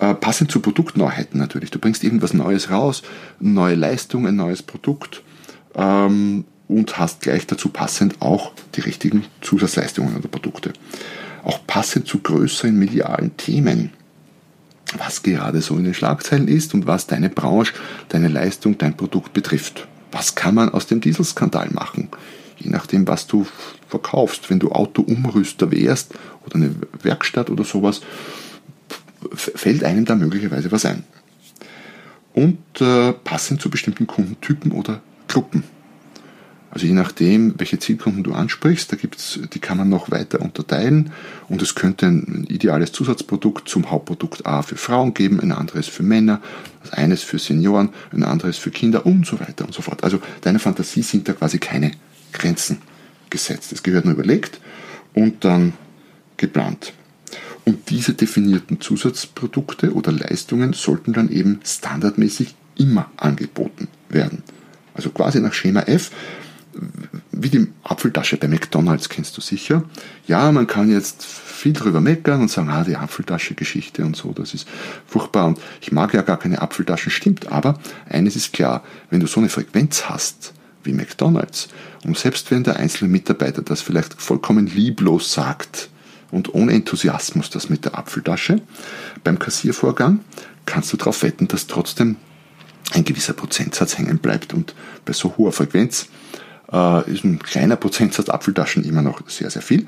Äh, 0.00 0.14
passend 0.14 0.50
zu 0.50 0.60
Produktneuheiten 0.60 1.38
natürlich. 1.38 1.70
Du 1.70 1.78
bringst 1.78 2.02
irgendwas 2.02 2.32
Neues 2.32 2.70
raus, 2.70 3.02
neue 3.40 3.74
Leistung, 3.74 4.26
ein 4.26 4.36
neues 4.36 4.62
Produkt 4.62 5.22
ähm, 5.74 6.44
und 6.68 6.98
hast 6.98 7.20
gleich 7.20 7.46
dazu 7.46 7.68
passend 7.68 8.22
auch 8.22 8.52
die 8.74 8.80
richtigen 8.80 9.24
Zusatzleistungen 9.42 10.16
oder 10.16 10.28
Produkte. 10.28 10.72
Auch 11.44 11.66
passend 11.66 12.08
zu 12.08 12.20
größeren 12.20 12.76
medialen 12.76 13.36
Themen 13.36 13.92
was 14.98 15.22
gerade 15.22 15.60
so 15.60 15.76
in 15.76 15.84
den 15.84 15.94
Schlagzeilen 15.94 16.48
ist 16.48 16.74
und 16.74 16.86
was 16.86 17.06
deine 17.06 17.28
Branche, 17.28 17.72
deine 18.08 18.28
Leistung, 18.28 18.78
dein 18.78 18.96
Produkt 18.96 19.32
betrifft. 19.32 19.86
Was 20.12 20.34
kann 20.34 20.54
man 20.54 20.70
aus 20.70 20.86
dem 20.86 21.00
Dieselskandal 21.00 21.70
machen? 21.70 22.08
Je 22.58 22.70
nachdem, 22.70 23.06
was 23.06 23.26
du 23.26 23.46
verkaufst. 23.88 24.50
Wenn 24.50 24.58
du 24.58 24.72
Autoumrüster 24.72 25.70
wärst 25.70 26.14
oder 26.44 26.56
eine 26.56 26.74
Werkstatt 27.02 27.50
oder 27.50 27.64
sowas, 27.64 28.00
fällt 29.34 29.84
einem 29.84 30.04
da 30.04 30.14
möglicherweise 30.14 30.70
was 30.72 30.84
ein. 30.84 31.04
Und 32.34 32.58
äh, 32.80 33.12
passend 33.12 33.60
zu 33.60 33.70
bestimmten 33.70 34.06
Kundentypen 34.06 34.72
oder 34.72 35.00
Gruppen. 35.28 35.64
Also 36.76 36.88
je 36.88 36.92
nachdem, 36.92 37.54
welche 37.56 37.78
Zielkunden 37.78 38.22
du 38.22 38.34
ansprichst, 38.34 38.92
da 38.92 38.96
gibt's, 38.96 39.40
die 39.54 39.60
kann 39.60 39.78
man 39.78 39.88
noch 39.88 40.10
weiter 40.10 40.42
unterteilen 40.42 41.10
und 41.48 41.62
es 41.62 41.74
könnte 41.74 42.04
ein 42.04 42.44
ideales 42.50 42.92
Zusatzprodukt 42.92 43.66
zum 43.66 43.90
Hauptprodukt 43.90 44.44
A 44.44 44.60
für 44.60 44.76
Frauen 44.76 45.14
geben, 45.14 45.40
ein 45.40 45.52
anderes 45.52 45.88
für 45.88 46.02
Männer, 46.02 46.42
eines 46.90 47.22
für 47.22 47.38
Senioren, 47.38 47.94
ein 48.12 48.24
anderes 48.24 48.58
für 48.58 48.70
Kinder 48.70 49.06
und 49.06 49.24
so 49.24 49.40
weiter 49.40 49.64
und 49.64 49.72
so 49.72 49.80
fort. 49.80 50.04
Also 50.04 50.20
deiner 50.42 50.58
Fantasie 50.58 51.00
sind 51.00 51.26
da 51.26 51.32
quasi 51.32 51.58
keine 51.58 51.92
Grenzen 52.34 52.82
gesetzt. 53.30 53.72
Es 53.72 53.82
gehört 53.82 54.04
nur 54.04 54.12
überlegt 54.12 54.60
und 55.14 55.46
dann 55.46 55.72
geplant. 56.36 56.92
Und 57.64 57.88
diese 57.88 58.12
definierten 58.12 58.82
Zusatzprodukte 58.82 59.94
oder 59.94 60.12
Leistungen 60.12 60.74
sollten 60.74 61.14
dann 61.14 61.30
eben 61.30 61.58
standardmäßig 61.64 62.54
immer 62.76 63.10
angeboten 63.16 63.88
werden. 64.10 64.42
Also 64.92 65.08
quasi 65.08 65.40
nach 65.40 65.54
Schema 65.54 65.80
F 65.80 66.10
wie 67.32 67.50
die 67.50 67.68
Apfeltasche 67.82 68.36
bei 68.36 68.48
McDonalds 68.48 69.08
kennst 69.08 69.36
du 69.36 69.40
sicher. 69.40 69.84
Ja, 70.26 70.50
man 70.52 70.66
kann 70.66 70.90
jetzt 70.90 71.24
viel 71.24 71.72
drüber 71.72 72.00
meckern 72.00 72.40
und 72.40 72.50
sagen, 72.50 72.70
ah, 72.70 72.84
die 72.84 72.96
Apfeltasche-Geschichte 72.96 74.04
und 74.04 74.16
so, 74.16 74.32
das 74.32 74.54
ist 74.54 74.66
furchtbar 75.06 75.46
und 75.46 75.58
ich 75.80 75.92
mag 75.92 76.14
ja 76.14 76.22
gar 76.22 76.38
keine 76.38 76.62
Apfeltaschen, 76.62 77.10
stimmt. 77.10 77.52
Aber 77.52 77.78
eines 78.08 78.36
ist 78.36 78.52
klar, 78.52 78.82
wenn 79.10 79.20
du 79.20 79.26
so 79.26 79.40
eine 79.40 79.48
Frequenz 79.48 80.08
hast 80.08 80.54
wie 80.84 80.92
McDonalds 80.92 81.68
und 82.04 82.16
selbst 82.16 82.50
wenn 82.50 82.64
der 82.64 82.76
einzelne 82.76 83.10
Mitarbeiter 83.10 83.62
das 83.62 83.82
vielleicht 83.82 84.20
vollkommen 84.20 84.66
lieblos 84.66 85.32
sagt 85.32 85.88
und 86.30 86.54
ohne 86.54 86.72
Enthusiasmus 86.72 87.50
das 87.50 87.68
mit 87.68 87.84
der 87.84 87.98
Apfeltasche 87.98 88.60
beim 89.24 89.38
Kassiervorgang, 89.38 90.20
kannst 90.64 90.92
du 90.92 90.96
darauf 90.96 91.22
wetten, 91.22 91.48
dass 91.48 91.66
trotzdem 91.66 92.16
ein 92.92 93.04
gewisser 93.04 93.32
Prozentsatz 93.32 93.98
hängen 93.98 94.18
bleibt 94.18 94.54
und 94.54 94.74
bei 95.04 95.12
so 95.12 95.36
hoher 95.36 95.52
Frequenz 95.52 96.08
äh, 96.72 97.10
ist 97.10 97.24
ein 97.24 97.38
kleiner 97.38 97.76
Prozentsatz 97.76 98.28
Apfeltaschen 98.28 98.84
immer 98.84 99.02
noch 99.02 99.28
sehr, 99.28 99.50
sehr 99.50 99.62
viel. 99.62 99.86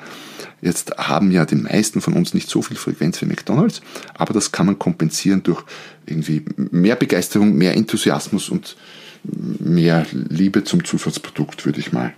Jetzt 0.60 0.96
haben 0.98 1.30
ja 1.30 1.44
die 1.44 1.56
meisten 1.56 2.00
von 2.00 2.14
uns 2.14 2.34
nicht 2.34 2.48
so 2.48 2.62
viel 2.62 2.76
Frequenz 2.76 3.20
wie 3.22 3.26
McDonalds, 3.26 3.80
aber 4.14 4.34
das 4.34 4.52
kann 4.52 4.66
man 4.66 4.78
kompensieren 4.78 5.42
durch 5.42 5.64
irgendwie 6.06 6.44
mehr 6.56 6.96
Begeisterung, 6.96 7.54
mehr 7.54 7.76
Enthusiasmus 7.76 8.48
und 8.48 8.76
mehr 9.24 10.06
Liebe 10.12 10.64
zum 10.64 10.84
Zusatzprodukt, 10.84 11.64
würde 11.64 11.80
ich 11.80 11.92
mal 11.92 12.12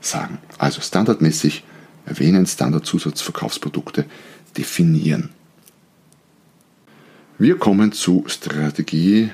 sagen. 0.00 0.38
Also 0.58 0.80
standardmäßig 0.80 1.64
erwähnen, 2.06 2.46
Standardzusatzverkaufsprodukte 2.46 4.06
definieren. 4.56 5.30
Wir 7.38 7.58
kommen 7.58 7.92
zu 7.92 8.24
Strategie, 8.26 9.30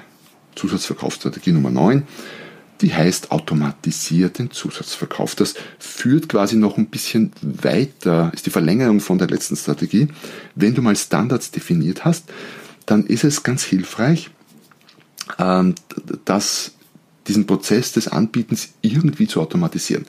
Zusatzverkaufsstrategie 0.55 1.53
Nummer 1.53 1.71
9 1.71 2.05
die 2.81 2.95
heißt 2.95 3.31
automatisierten 3.31 4.51
Zusatzverkauf. 4.51 5.35
Das 5.35 5.55
führt 5.79 6.29
quasi 6.29 6.57
noch 6.57 6.79
ein 6.79 6.87
bisschen 6.87 7.33
weiter, 7.43 8.31
ist 8.35 8.47
die 8.47 8.51
Verlängerung 8.51 9.01
von 9.01 9.19
der 9.19 9.29
letzten 9.29 9.57
Strategie. 9.57 10.09
Wenn 10.55 10.75
du 10.75 10.83
mal 10.83 10.97
Standards 10.97 11.51
definiert 11.51 12.05
hast, 12.05 12.25
dann 12.87 13.05
ist 13.07 13.25
es 13.25 13.43
ganz 13.43 13.65
hilfreich, 13.65 14.31
ähm, 15.39 15.75
dass 16.25 16.73
diesen 17.27 17.47
Prozess 17.47 17.93
des 17.93 18.09
Anbietens 18.09 18.71
irgendwie 18.81 19.27
zu 19.27 19.41
automatisieren. 19.41 20.07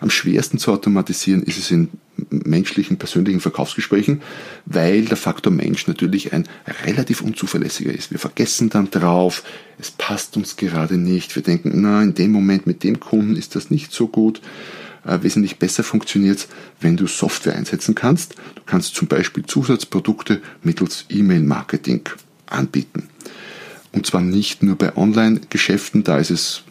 Am 0.00 0.10
schwersten 0.10 0.58
zu 0.58 0.72
automatisieren 0.72 1.42
ist 1.42 1.58
es 1.58 1.70
in 1.70 1.88
menschlichen, 2.30 2.96
persönlichen 2.96 3.40
Verkaufsgesprächen, 3.40 4.22
weil 4.66 5.04
der 5.04 5.16
Faktor 5.16 5.52
Mensch 5.52 5.86
natürlich 5.86 6.32
ein 6.32 6.48
relativ 6.86 7.20
unzuverlässiger 7.20 7.92
ist. 7.92 8.10
Wir 8.10 8.18
vergessen 8.18 8.70
dann 8.70 8.90
drauf, 8.90 9.42
es 9.78 9.90
passt 9.90 10.36
uns 10.36 10.56
gerade 10.56 10.96
nicht. 10.96 11.34
Wir 11.34 11.42
denken, 11.42 11.80
na, 11.80 12.02
in 12.02 12.14
dem 12.14 12.32
Moment 12.32 12.66
mit 12.66 12.84
dem 12.84 13.00
Kunden 13.00 13.36
ist 13.36 13.56
das 13.56 13.70
nicht 13.70 13.92
so 13.92 14.08
gut. 14.08 14.40
Äh, 15.04 15.22
wesentlich 15.22 15.58
besser 15.58 15.82
funktioniert 15.82 16.46
wenn 16.80 16.96
du 16.96 17.06
Software 17.06 17.54
einsetzen 17.54 17.94
kannst. 17.94 18.34
Du 18.54 18.62
kannst 18.66 18.94
zum 18.94 19.08
Beispiel 19.08 19.44
Zusatzprodukte 19.44 20.40
mittels 20.62 21.04
E-Mail-Marketing 21.08 22.08
anbieten. 22.46 23.08
Und 23.92 24.06
zwar 24.06 24.20
nicht 24.20 24.62
nur 24.62 24.76
bei 24.76 24.96
Online-Geschäften, 24.96 26.04
da 26.04 26.18
ist 26.18 26.30
es 26.30 26.62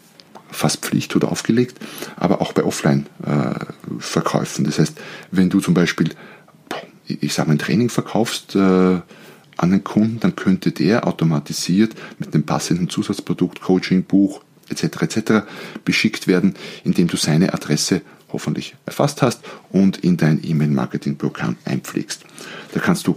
fast 0.50 0.84
Pflicht 0.84 1.14
oder 1.16 1.30
aufgelegt, 1.30 1.78
aber 2.16 2.40
auch 2.40 2.52
bei 2.52 2.64
Offline-Verkäufen. 2.64 4.64
das 4.64 4.78
heißt, 4.78 4.98
wenn 5.30 5.50
du 5.50 5.60
zum 5.60 5.74
Beispiel, 5.74 6.10
ich 7.06 7.34
sage 7.34 7.48
mal, 7.48 7.54
ein 7.54 7.58
Training 7.58 7.88
verkaufst 7.88 8.54
äh, 8.54 8.58
an 8.58 9.02
einen 9.56 9.84
Kunden, 9.84 10.20
dann 10.20 10.36
könnte 10.36 10.72
der 10.72 11.06
automatisiert 11.06 11.94
mit 12.18 12.34
einem 12.34 12.44
passenden 12.44 12.88
Zusatzprodukt, 12.88 13.60
Coaching, 13.60 14.04
Buch 14.04 14.40
etc. 14.70 15.02
etc. 15.02 15.32
beschickt 15.84 16.26
werden, 16.26 16.54
indem 16.84 17.08
du 17.08 17.16
seine 17.16 17.52
Adresse 17.52 18.02
hoffentlich 18.32 18.76
erfasst 18.86 19.22
hast 19.22 19.40
und 19.70 19.98
in 19.98 20.16
dein 20.16 20.40
E-Mail-Marketing-Programm 20.42 21.56
einpflegst. 21.64 22.24
Da 22.72 22.80
kannst 22.80 23.06
du 23.06 23.16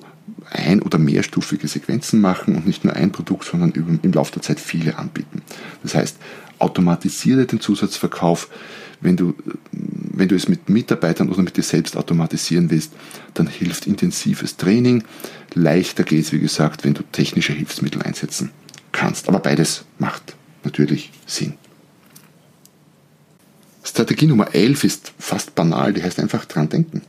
ein- 0.50 0.82
oder 0.82 0.98
mehrstufige 0.98 1.68
Sequenzen 1.68 2.22
machen 2.22 2.56
und 2.56 2.66
nicht 2.66 2.84
nur 2.84 2.96
ein 2.96 3.12
Produkt, 3.12 3.46
sondern 3.46 3.72
im 3.72 4.14
Laufe 4.14 4.34
der 4.34 4.42
Zeit 4.42 4.60
viele 4.60 4.98
anbieten. 4.98 5.42
Das 5.82 5.96
heißt, 5.96 6.18
automatisiere 6.60 7.46
den 7.46 7.60
Zusatzverkauf. 7.60 8.50
Wenn 9.02 9.18
du, 9.18 9.36
wenn 9.72 10.30
du 10.30 10.36
es 10.36 10.48
mit 10.48 10.70
Mitarbeitern 10.70 11.30
oder 11.30 11.42
mit 11.42 11.58
dir 11.58 11.64
selbst 11.64 11.98
automatisieren 11.98 12.70
willst, 12.70 12.94
dann 13.34 13.48
hilft 13.48 13.86
intensives 13.86 14.56
Training. 14.56 15.04
Leichter 15.54 16.04
geht 16.04 16.24
es, 16.24 16.32
wie 16.32 16.40
gesagt, 16.40 16.86
wenn 16.86 16.94
du 16.94 17.04
technische 17.12 17.52
Hilfsmittel 17.52 18.02
einsetzen 18.02 18.52
kannst. 18.94 19.28
Aber 19.28 19.40
beides 19.40 19.84
macht 20.00 20.36
natürlich 20.64 21.12
Sinn. 21.26 21.56
Strategie 23.84 24.28
Nummer 24.28 24.56
11 24.56 24.84
ist 24.86 25.14
fast 25.20 25.54
banal, 25.56 25.92
die 25.92 26.02
heißt 26.02 26.20
einfach 26.20 26.46
dran 26.46 26.70
denken. 26.70 27.02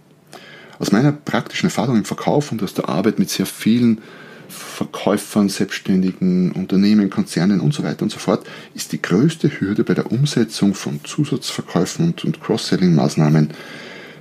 Aus 0.78 0.92
meiner 0.92 1.12
praktischen 1.12 1.66
Erfahrung 1.66 1.96
im 1.96 2.04
Verkauf 2.04 2.52
und 2.52 2.62
aus 2.62 2.74
der 2.74 2.88
Arbeit 2.88 3.18
mit 3.18 3.30
sehr 3.30 3.46
vielen 3.46 4.00
Verkäufern, 4.48 5.48
Selbstständigen, 5.48 6.52
Unternehmen, 6.52 7.10
Konzernen 7.10 7.60
und 7.60 7.72
so 7.74 7.82
weiter 7.82 8.02
und 8.02 8.10
so 8.10 8.18
fort, 8.18 8.46
ist 8.74 8.92
die 8.92 9.00
größte 9.00 9.48
Hürde 9.60 9.84
bei 9.84 9.94
der 9.94 10.10
Umsetzung 10.10 10.74
von 10.74 11.00
Zusatzverkäufen 11.04 12.06
und, 12.06 12.24
und 12.24 12.40
Cross-Selling-Maßnahmen 12.40 13.50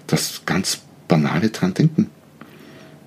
das 0.08 0.42
ganz 0.46 0.80
banale 1.08 1.50
dran 1.50 1.74
denken. 1.74 2.10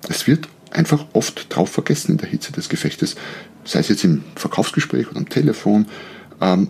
Es 0.09 0.27
wird 0.27 0.47
einfach 0.71 1.05
oft 1.13 1.53
drauf 1.53 1.71
vergessen 1.71 2.11
in 2.11 2.17
der 2.17 2.29
Hitze 2.29 2.51
des 2.51 2.69
Gefechtes, 2.69 3.15
sei 3.63 3.79
es 3.79 3.89
jetzt 3.89 4.03
im 4.03 4.23
Verkaufsgespräch 4.35 5.09
oder 5.09 5.17
am 5.17 5.29
Telefon. 5.29 5.87
Ähm, 6.39 6.69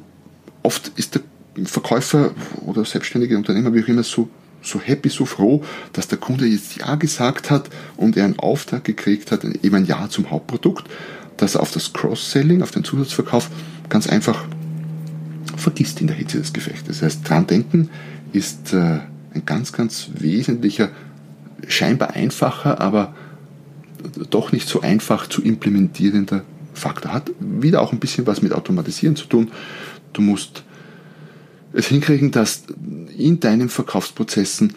oft 0.64 0.92
ist 0.96 1.16
der 1.16 1.22
Verkäufer 1.66 2.32
oder 2.66 2.86
selbstständige 2.86 3.38
Unternehmer, 3.38 3.74
wie 3.74 3.84
auch 3.84 3.88
immer, 3.88 4.04
so 4.04 4.30
so 4.68 4.80
happy, 4.80 5.10
so 5.10 5.26
froh, 5.26 5.64
dass 5.94 6.08
der 6.08 6.18
Kunde 6.18 6.46
jetzt 6.46 6.78
Ja 6.78 6.96
gesagt 6.96 7.50
hat 7.50 7.70
und 7.96 8.18
er 8.18 8.26
einen 8.26 8.40
Auftrag 8.40 8.84
gekriegt 8.84 9.32
hat, 9.32 9.44
eben 9.44 9.76
ein 9.76 9.86
Ja 9.86 10.10
zum 10.10 10.30
Hauptprodukt, 10.30 10.86
dass 11.38 11.56
er 11.56 11.62
auf 11.62 11.72
das 11.72 11.94
Cross-Selling, 11.94 12.62
auf 12.62 12.72
den 12.72 12.84
Zusatzverkauf 12.84 13.50
ganz 13.90 14.08
einfach 14.08 14.46
vergisst 15.56 16.02
in 16.02 16.08
der 16.08 16.16
Hitze 16.16 16.38
des 16.40 16.54
Gefechtes. 16.54 17.00
Das 17.00 17.02
heißt, 17.02 17.30
dran 17.30 17.48
denken 17.48 17.90
ist 18.34 18.74
äh, 18.74 19.00
ein 19.34 19.44
ganz, 19.46 19.72
ganz 19.72 20.10
wesentlicher, 20.14 20.90
scheinbar 21.68 22.12
einfacher, 22.12 22.80
aber 22.82 23.16
doch 24.30 24.52
nicht 24.52 24.68
so 24.68 24.82
einfach 24.82 25.28
zu 25.28 25.42
implementierender 25.42 26.44
Faktor. 26.74 27.14
Hat 27.14 27.32
wieder 27.40 27.82
auch 27.82 27.92
ein 27.92 28.00
bisschen 28.00 28.28
was 28.28 28.42
mit 28.42 28.54
Automatisieren 28.54 29.16
zu 29.16 29.26
tun. 29.26 29.52
Du 30.14 30.22
musst 30.22 30.64
es 31.78 31.88
hinkriegen, 31.88 32.32
dass 32.32 32.64
in 33.16 33.40
deinen 33.40 33.70
Verkaufsprozessen 33.70 34.74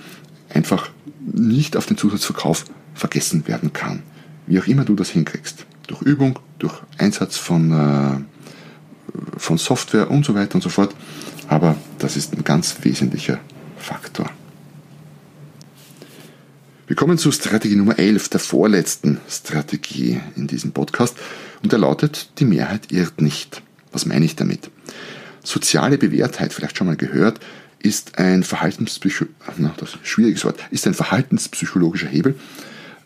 einfach 0.50 0.90
nicht 1.20 1.76
auf 1.76 1.86
den 1.86 1.96
Zusatzverkauf 1.96 2.66
vergessen 2.94 3.48
werden 3.48 3.72
kann. 3.72 4.02
Wie 4.46 4.60
auch 4.60 4.66
immer 4.66 4.84
du 4.84 4.94
das 4.94 5.10
hinkriegst. 5.10 5.64
Durch 5.86 6.02
Übung, 6.02 6.38
durch 6.58 6.74
Einsatz 6.98 7.36
von, 7.36 7.72
äh, 7.72 9.38
von 9.38 9.58
Software 9.58 10.10
und 10.10 10.24
so 10.24 10.34
weiter 10.34 10.56
und 10.56 10.62
so 10.62 10.68
fort. 10.68 10.94
Aber 11.48 11.76
das 11.98 12.16
ist 12.16 12.34
ein 12.34 12.44
ganz 12.44 12.76
wesentlicher 12.82 13.38
Faktor. 13.78 14.30
Wir 16.86 16.96
kommen 16.96 17.18
zu 17.18 17.32
Strategie 17.32 17.76
Nummer 17.76 17.98
11, 17.98 18.28
der 18.28 18.40
vorletzten 18.40 19.20
Strategie 19.28 20.20
in 20.36 20.48
diesem 20.48 20.72
Podcast. 20.72 21.16
Und 21.62 21.72
er 21.72 21.78
lautet, 21.78 22.30
die 22.38 22.44
Mehrheit 22.44 22.92
irrt 22.92 23.22
nicht. 23.22 23.62
Was 23.92 24.06
meine 24.06 24.24
ich 24.24 24.36
damit? 24.36 24.70
Soziale 25.42 25.98
Bewährtheit, 25.98 26.52
vielleicht 26.52 26.76
schon 26.76 26.86
mal 26.86 26.96
gehört, 26.96 27.40
ist 27.78 28.18
ein 28.18 28.42
Verhaltenspsycho 28.42 29.26
na, 29.56 29.74
das 29.78 29.90
ist 29.90 29.94
ein 29.96 30.04
schwieriges 30.04 30.44
Wort, 30.44 30.60
ist 30.70 30.86
ein 30.86 30.94
verhaltenspsychologischer 30.94 32.08
Hebel, 32.08 32.34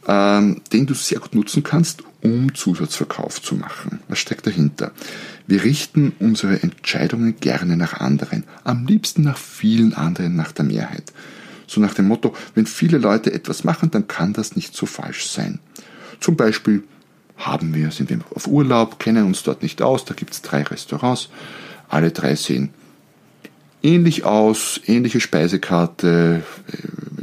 ähm, 0.06 0.60
den 0.72 0.86
du 0.86 0.94
sehr 0.94 1.20
gut 1.20 1.34
nutzen 1.34 1.62
kannst, 1.62 2.02
um 2.22 2.54
Zusatzverkauf 2.54 3.40
zu 3.40 3.54
machen. 3.54 4.00
Was 4.08 4.18
steckt 4.18 4.46
dahinter? 4.46 4.92
Wir 5.46 5.62
richten 5.62 6.12
unsere 6.18 6.62
Entscheidungen 6.62 7.36
gerne 7.38 7.76
nach 7.76 8.00
anderen, 8.00 8.44
am 8.64 8.86
liebsten 8.86 9.22
nach 9.22 9.36
vielen 9.36 9.94
anderen, 9.94 10.34
nach 10.34 10.52
der 10.52 10.64
Mehrheit. 10.64 11.12
So 11.66 11.80
nach 11.80 11.94
dem 11.94 12.08
Motto, 12.08 12.34
wenn 12.54 12.66
viele 12.66 12.98
Leute 12.98 13.32
etwas 13.32 13.64
machen, 13.64 13.90
dann 13.90 14.08
kann 14.08 14.32
das 14.32 14.56
nicht 14.56 14.76
so 14.76 14.86
falsch 14.86 15.26
sein. 15.28 15.60
Zum 16.20 16.36
Beispiel 16.36 16.82
haben 17.36 17.74
wir, 17.74 17.90
sind 17.90 18.10
wir 18.10 18.20
auf 18.34 18.46
Urlaub, 18.46 18.98
kennen 18.98 19.24
uns 19.24 19.42
dort 19.42 19.62
nicht 19.62 19.82
aus, 19.82 20.04
da 20.04 20.14
gibt 20.14 20.32
es 20.32 20.42
drei 20.42 20.62
Restaurants, 20.62 21.30
alle 21.88 22.10
drei 22.10 22.34
sehen 22.36 22.70
ähnlich 23.84 24.24
aus, 24.24 24.80
ähnliche 24.86 25.20
Speisekarte, 25.20 26.42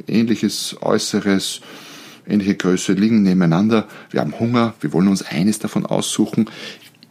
äh, 0.08 0.12
ähnliches 0.20 0.78
Äußeres, 0.82 1.62
ähnliche 2.28 2.56
Größe 2.56 2.94
liegen 2.94 3.24
nebeneinander. 3.24 3.88
Wir 4.12 4.22
haben 4.22 4.40
Hunger, 4.40 4.76
wir 4.80 4.94
wollen 4.94 5.08
uns 5.08 5.24
eines 5.24 5.60
davon 5.60 5.86
aussuchen. 5.86 6.50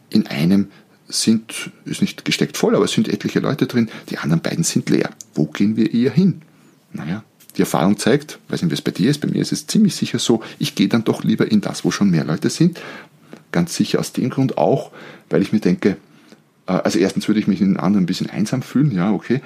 In 0.09 0.25
einem 0.27 0.69
sind, 1.07 1.71
ist 1.83 2.01
nicht 2.01 2.23
gesteckt 2.23 2.57
voll, 2.57 2.75
aber 2.75 2.85
es 2.85 2.93
sind 2.93 3.09
etliche 3.09 3.41
Leute 3.41 3.67
drin, 3.67 3.89
die 4.09 4.17
anderen 4.17 4.41
beiden 4.41 4.63
sind 4.63 4.89
leer. 4.89 5.09
Wo 5.35 5.45
gehen 5.45 5.75
wir 5.75 5.93
eher 5.93 6.11
hin? 6.11 6.41
Naja, 6.93 7.23
die 7.57 7.61
Erfahrung 7.61 7.97
zeigt, 7.97 8.39
weiß 8.47 8.61
nicht, 8.61 8.71
wie 8.71 8.75
es 8.75 8.81
bei 8.81 8.91
dir 8.91 9.09
ist, 9.09 9.19
bei 9.19 9.27
mir 9.27 9.41
ist 9.41 9.51
es 9.51 9.67
ziemlich 9.67 9.95
sicher 9.95 10.19
so, 10.19 10.41
ich 10.57 10.75
gehe 10.75 10.87
dann 10.87 11.03
doch 11.03 11.25
lieber 11.25 11.51
in 11.51 11.59
das, 11.59 11.83
wo 11.83 11.91
schon 11.91 12.09
mehr 12.09 12.23
Leute 12.23 12.49
sind. 12.49 12.79
Ganz 13.51 13.75
sicher 13.75 13.99
aus 13.99 14.13
dem 14.13 14.29
Grund 14.29 14.57
auch, 14.57 14.91
weil 15.29 15.41
ich 15.41 15.51
mir 15.51 15.59
denke, 15.59 15.97
also 16.79 16.99
erstens 16.99 17.27
würde 17.27 17.39
ich 17.39 17.47
mich 17.47 17.61
in 17.61 17.69
den 17.69 17.77
anderen 17.77 18.03
ein 18.03 18.07
bisschen 18.07 18.29
einsam 18.29 18.61
fühlen, 18.61 18.91
ja, 18.91 19.11
okay. 19.11 19.41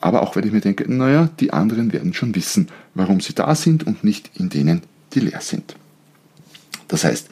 Aber 0.00 0.22
auch 0.22 0.36
weil 0.36 0.44
ich 0.44 0.52
mir 0.52 0.60
denke, 0.60 0.90
naja, 0.92 1.30
die 1.40 1.52
anderen 1.52 1.92
werden 1.92 2.12
schon 2.14 2.34
wissen, 2.34 2.68
warum 2.94 3.20
sie 3.20 3.34
da 3.34 3.54
sind 3.54 3.86
und 3.86 4.04
nicht 4.04 4.30
in 4.34 4.50
denen, 4.50 4.82
die 5.14 5.20
leer 5.20 5.40
sind. 5.40 5.76
Das 6.88 7.04
heißt, 7.04 7.28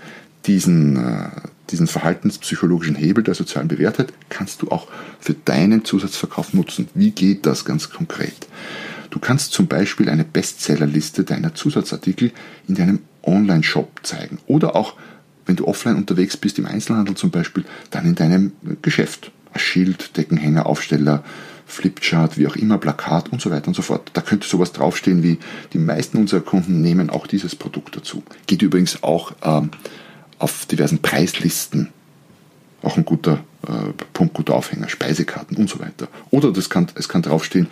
diesen, 0.47 0.97
äh, 0.97 1.31
diesen 1.71 1.87
verhaltenspsychologischen 1.87 2.97
Hebel 2.97 3.23
der 3.23 3.35
sozialen 3.35 3.69
Bewährtheit 3.69 4.13
kannst 4.29 4.63
du 4.63 4.71
auch 4.71 4.89
für 5.21 5.35
deinen 5.35 5.85
Zusatzverkauf 5.85 6.55
nutzen. 6.55 6.89
Wie 6.95 7.11
geht 7.11 7.47
das 7.47 7.65
ganz 7.65 7.91
konkret? 7.91 8.49
Du 9.11 9.19
kannst 9.19 9.53
zum 9.53 9.67
Beispiel 9.67 10.09
eine 10.09 10.25
Bestsellerliste 10.25 11.25
deiner 11.25 11.55
Zusatzartikel 11.55 12.33
in 12.67 12.75
deinem 12.75 13.01
Online-Shop 13.23 14.01
zeigen 14.03 14.39
oder 14.47 14.75
auch 14.75 14.95
wenn 15.47 15.57
du 15.57 15.67
offline 15.67 15.97
unterwegs 15.97 16.37
bist, 16.37 16.59
im 16.59 16.67
Einzelhandel 16.67 17.17
zum 17.17 17.31
Beispiel, 17.31 17.65
dann 17.91 18.07
in 18.07 18.15
deinem 18.15 18.53
Geschäft. 18.83 19.33
Schild, 19.57 20.17
Deckenhänger, 20.17 20.67
Aufsteller, 20.67 21.23
Flipchart, 21.67 22.39
wie 22.39 22.47
auch 22.47 22.57
immer, 22.57 22.79
Plakat 22.79 23.33
und 23.33 23.41
so 23.41 23.51
weiter 23.51 23.69
und 23.69 23.75
so 23.75 23.83
fort. 23.83 24.11
Da 24.13 24.21
könnte 24.21 24.47
sowas 24.47 24.73
draufstehen 24.73 25.23
wie, 25.23 25.39
die 25.73 25.79
meisten 25.79 26.19
unserer 26.19 26.41
Kunden 26.41 26.81
nehmen 26.83 27.11
auch 27.11 27.27
dieses 27.27 27.57
Produkt 27.57 27.97
dazu. 27.97 28.23
Geht 28.47 28.63
übrigens 28.63 29.03
auch 29.03 29.33
ähm, 29.43 29.71
auf 30.39 30.67
diversen 30.67 30.99
Preislisten. 30.99 31.89
Auch 32.83 32.97
ein 32.97 33.05
guter 33.05 33.45
äh, 33.67 33.93
Punkt, 34.13 34.35
guter 34.35 34.55
Aufhänger, 34.55 34.89
Speisekarten 34.89 35.57
und 35.57 35.71
so 35.71 35.81
weiter. 35.81 36.09
Oder 36.31 36.53
das 36.53 36.69
kann, 36.69 36.89
es 36.95 37.09
kann 37.09 37.23
draufstehen, 37.23 37.69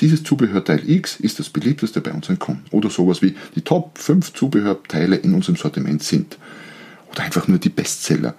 dieses 0.00 0.22
Zubehörteil 0.22 0.88
X 0.88 1.16
ist 1.16 1.38
das 1.38 1.48
beliebteste 1.48 2.00
bei 2.00 2.12
unseren 2.12 2.38
Kunden. 2.38 2.64
Oder 2.70 2.88
sowas 2.88 3.20
wie 3.20 3.34
die 3.54 3.62
Top 3.62 3.98
5 3.98 4.32
Zubehörteile 4.32 5.16
in 5.16 5.34
unserem 5.34 5.56
Sortiment 5.56 6.02
sind 6.02 6.38
oder 7.14 7.22
einfach 7.22 7.48
nur 7.48 7.58
die 7.58 7.68
Bestseller. 7.68 8.34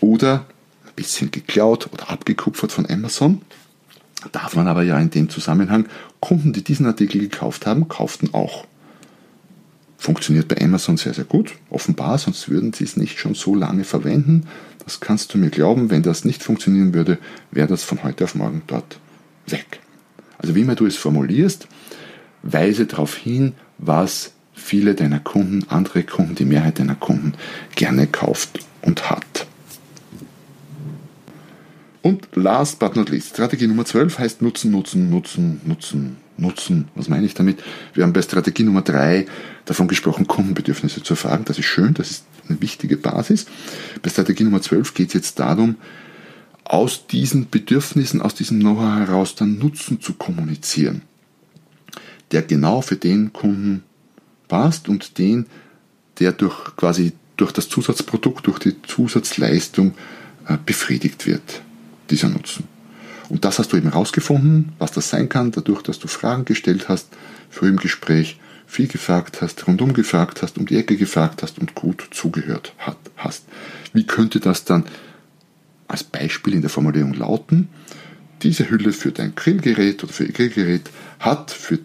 Oder 0.00 0.46
ein 0.86 0.94
bisschen 0.94 1.30
geklaut 1.30 1.88
oder 1.92 2.10
abgekupfert 2.10 2.72
von 2.72 2.88
Amazon. 2.88 3.42
darf 4.32 4.56
man 4.56 4.68
aber 4.68 4.82
ja 4.82 4.98
in 4.98 5.10
dem 5.10 5.28
Zusammenhang, 5.28 5.86
Kunden, 6.20 6.52
die 6.52 6.62
diesen 6.62 6.86
Artikel 6.86 7.20
gekauft 7.20 7.66
haben, 7.66 7.88
kauften 7.88 8.34
auch. 8.34 8.66
Funktioniert 9.96 10.46
bei 10.46 10.60
Amazon 10.60 10.96
sehr, 10.96 11.14
sehr 11.14 11.24
gut, 11.24 11.54
offenbar, 11.70 12.18
sonst 12.18 12.48
würden 12.48 12.72
sie 12.72 12.84
es 12.84 12.96
nicht 12.96 13.18
schon 13.18 13.34
so 13.34 13.54
lange 13.54 13.82
verwenden. 13.84 14.46
Das 14.84 15.00
kannst 15.00 15.34
du 15.34 15.38
mir 15.38 15.50
glauben, 15.50 15.90
wenn 15.90 16.02
das 16.02 16.24
nicht 16.24 16.42
funktionieren 16.42 16.94
würde, 16.94 17.18
wäre 17.50 17.66
das 17.66 17.82
von 17.82 18.02
heute 18.04 18.24
auf 18.24 18.36
morgen 18.36 18.62
dort 18.68 18.98
weg. 19.48 19.80
Also 20.38 20.54
wie 20.54 20.60
immer 20.60 20.76
du 20.76 20.86
es 20.86 20.96
formulierst, 20.96 21.66
weise 22.42 22.86
darauf 22.86 23.16
hin, 23.16 23.54
was 23.78 24.32
viele 24.58 24.94
deiner 24.94 25.20
Kunden, 25.20 25.64
andere 25.68 26.02
Kunden, 26.02 26.34
die 26.34 26.44
Mehrheit 26.44 26.78
deiner 26.78 26.94
Kunden 26.94 27.34
gerne 27.74 28.06
kauft 28.06 28.60
und 28.82 29.08
hat. 29.10 29.46
Und 32.02 32.28
last 32.34 32.78
but 32.78 32.96
not 32.96 33.10
least, 33.10 33.30
Strategie 33.30 33.66
Nummer 33.66 33.84
12 33.84 34.18
heißt 34.18 34.42
Nutzen, 34.42 34.70
Nutzen, 34.70 35.10
Nutzen, 35.10 35.60
Nutzen, 35.64 36.16
Nutzen. 36.36 36.88
Was 36.94 37.08
meine 37.08 37.26
ich 37.26 37.34
damit? 37.34 37.62
Wir 37.92 38.04
haben 38.04 38.12
bei 38.12 38.22
Strategie 38.22 38.62
Nummer 38.62 38.82
3 38.82 39.26
davon 39.64 39.88
gesprochen, 39.88 40.26
Kundenbedürfnisse 40.26 41.02
zu 41.02 41.14
erfragen. 41.14 41.44
Das 41.44 41.58
ist 41.58 41.66
schön, 41.66 41.94
das 41.94 42.10
ist 42.10 42.24
eine 42.48 42.60
wichtige 42.62 42.96
Basis. 42.96 43.46
Bei 44.02 44.10
Strategie 44.10 44.44
Nummer 44.44 44.62
12 44.62 44.94
geht 44.94 45.08
es 45.08 45.14
jetzt 45.14 45.40
darum, 45.40 45.76
aus 46.64 47.06
diesen 47.06 47.50
Bedürfnissen, 47.50 48.22
aus 48.22 48.34
diesem 48.34 48.60
Know-how 48.60 49.00
heraus 49.06 49.34
dann 49.34 49.58
Nutzen 49.58 50.00
zu 50.00 50.14
kommunizieren, 50.14 51.02
der 52.30 52.42
genau 52.42 52.80
für 52.80 52.96
den 52.96 53.32
Kunden 53.32 53.82
passt 54.48 54.88
und 54.88 55.18
den, 55.18 55.46
der 56.18 56.32
durch 56.32 56.76
quasi 56.76 57.12
durch 57.36 57.52
das 57.52 57.68
Zusatzprodukt, 57.68 58.46
durch 58.46 58.58
die 58.58 58.82
Zusatzleistung 58.82 59.94
äh, 60.48 60.58
befriedigt 60.64 61.26
wird, 61.26 61.62
dieser 62.10 62.28
Nutzen. 62.28 62.64
Und 63.28 63.44
das 63.44 63.58
hast 63.58 63.72
du 63.72 63.76
eben 63.76 63.90
herausgefunden, 63.90 64.72
was 64.78 64.92
das 64.92 65.10
sein 65.10 65.28
kann, 65.28 65.52
dadurch, 65.52 65.82
dass 65.82 65.98
du 65.98 66.08
Fragen 66.08 66.44
gestellt 66.44 66.88
hast, 66.88 67.08
früh 67.50 67.68
im 67.68 67.76
Gespräch 67.76 68.38
viel 68.66 68.88
gefragt 68.88 69.40
hast, 69.40 69.66
rundum 69.66 69.92
gefragt 69.92 70.42
hast, 70.42 70.58
um 70.58 70.66
die 70.66 70.76
Ecke 70.76 70.96
gefragt 70.96 71.42
hast 71.42 71.58
und 71.58 71.74
gut 71.74 72.08
zugehört 72.10 72.74
hast. 73.16 73.44
Wie 73.92 74.04
könnte 74.04 74.40
das 74.40 74.64
dann 74.64 74.84
als 75.86 76.04
Beispiel 76.04 76.54
in 76.54 76.60
der 76.60 76.70
Formulierung 76.70 77.14
lauten? 77.14 77.68
Diese 78.42 78.68
Hülle 78.68 78.92
für 78.92 79.10
dein 79.10 79.34
Grillgerät 79.34 80.04
oder 80.04 80.12
für 80.12 80.24
ihr 80.24 80.32
Grillgerät 80.32 80.90
hat 81.18 81.50
für 81.50 81.78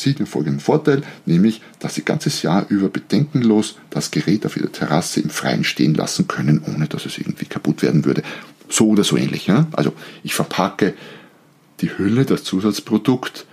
Sie 0.00 0.14
den 0.14 0.26
folgenden 0.26 0.60
Vorteil, 0.60 1.02
nämlich, 1.26 1.62
dass 1.78 1.94
Sie 1.94 2.02
ganzes 2.02 2.42
Jahr 2.42 2.66
über 2.68 2.88
bedenkenlos 2.88 3.76
das 3.90 4.10
Gerät 4.10 4.46
auf 4.46 4.56
Ihrer 4.56 4.72
Terrasse 4.72 5.20
im 5.20 5.30
Freien 5.30 5.64
stehen 5.64 5.94
lassen 5.94 6.28
können, 6.28 6.62
ohne 6.66 6.86
dass 6.86 7.06
es 7.06 7.18
irgendwie 7.18 7.46
kaputt 7.46 7.82
werden 7.82 8.04
würde. 8.04 8.22
So 8.68 8.88
oder 8.88 9.04
so 9.04 9.16
ähnlich. 9.16 9.46
Ja? 9.46 9.66
Also 9.72 9.92
ich 10.22 10.34
verpacke 10.34 10.94
die 11.80 11.96
Hülle, 11.96 12.24
das 12.24 12.44
Zusatzprodukt, 12.44 13.46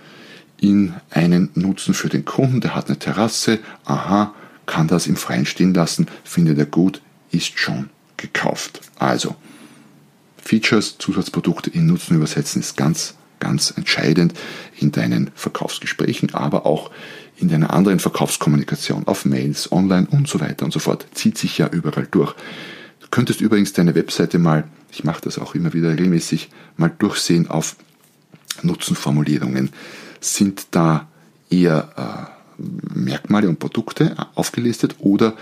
in 0.60 0.94
einen 1.10 1.50
Nutzen 1.54 1.94
für 1.94 2.08
den 2.08 2.24
Kunden, 2.24 2.60
der 2.60 2.74
hat 2.74 2.88
eine 2.88 2.98
Terrasse, 2.98 3.60
aha, 3.84 4.34
kann 4.66 4.88
das 4.88 5.06
im 5.06 5.16
Freien 5.16 5.46
stehen 5.46 5.72
lassen, 5.72 6.08
findet 6.24 6.58
er 6.58 6.66
gut, 6.66 7.00
ist 7.30 7.58
schon 7.58 7.90
gekauft. 8.16 8.80
Also, 8.98 9.36
Features, 10.42 10.96
Zusatzprodukte 10.98 11.70
in 11.70 11.86
Nutzen 11.86 12.16
übersetzen 12.16 12.60
ist 12.60 12.76
ganz 12.76 13.14
ganz 13.38 13.72
entscheidend 13.76 14.34
in 14.78 14.92
deinen 14.92 15.30
Verkaufsgesprächen, 15.34 16.34
aber 16.34 16.66
auch 16.66 16.90
in 17.36 17.48
deiner 17.48 17.72
anderen 17.72 18.00
Verkaufskommunikation 18.00 19.06
auf 19.06 19.24
Mails, 19.24 19.70
online 19.70 20.08
und 20.10 20.28
so 20.28 20.40
weiter 20.40 20.64
und 20.64 20.72
so 20.72 20.80
fort. 20.80 21.06
Zieht 21.14 21.38
sich 21.38 21.58
ja 21.58 21.68
überall 21.68 22.08
durch. 22.10 22.34
Du 23.00 23.06
könntest 23.10 23.40
übrigens 23.40 23.72
deine 23.72 23.94
Webseite 23.94 24.38
mal, 24.38 24.64
ich 24.90 25.04
mache 25.04 25.20
das 25.22 25.38
auch 25.38 25.54
immer 25.54 25.72
wieder 25.72 25.90
regelmäßig, 25.90 26.50
mal 26.76 26.92
durchsehen 26.98 27.48
auf 27.48 27.76
Nutzenformulierungen. 28.62 29.70
Sind 30.20 30.66
da 30.72 31.08
eher 31.48 32.28
äh, 32.58 32.62
Merkmale 32.98 33.48
und 33.48 33.60
Produkte 33.60 34.16
aufgelistet 34.34 34.96
oder 34.98 35.34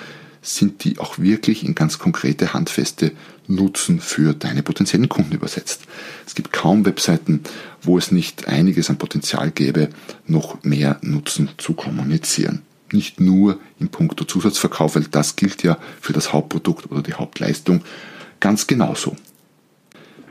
sind 0.46 0.84
die 0.84 0.98
auch 0.98 1.18
wirklich 1.18 1.64
in 1.64 1.74
ganz 1.74 1.98
konkrete, 1.98 2.54
handfeste 2.54 3.12
Nutzen 3.48 4.00
für 4.00 4.32
deine 4.32 4.62
potenziellen 4.62 5.08
Kunden 5.08 5.32
übersetzt. 5.32 5.82
Es 6.26 6.34
gibt 6.34 6.52
kaum 6.52 6.84
Webseiten, 6.84 7.42
wo 7.82 7.98
es 7.98 8.12
nicht 8.12 8.48
einiges 8.48 8.88
an 8.90 8.98
Potenzial 8.98 9.50
gäbe, 9.50 9.88
noch 10.26 10.62
mehr 10.62 10.98
Nutzen 11.02 11.50
zu 11.58 11.74
kommunizieren. 11.74 12.62
Nicht 12.92 13.20
nur 13.20 13.58
im 13.80 13.88
Punkto 13.88 14.24
Zusatzverkauf, 14.24 14.94
weil 14.94 15.04
das 15.10 15.36
gilt 15.36 15.62
ja 15.62 15.78
für 16.00 16.12
das 16.12 16.32
Hauptprodukt 16.32 16.90
oder 16.90 17.02
die 17.02 17.14
Hauptleistung 17.14 17.82
ganz 18.38 18.66
genauso. 18.66 19.16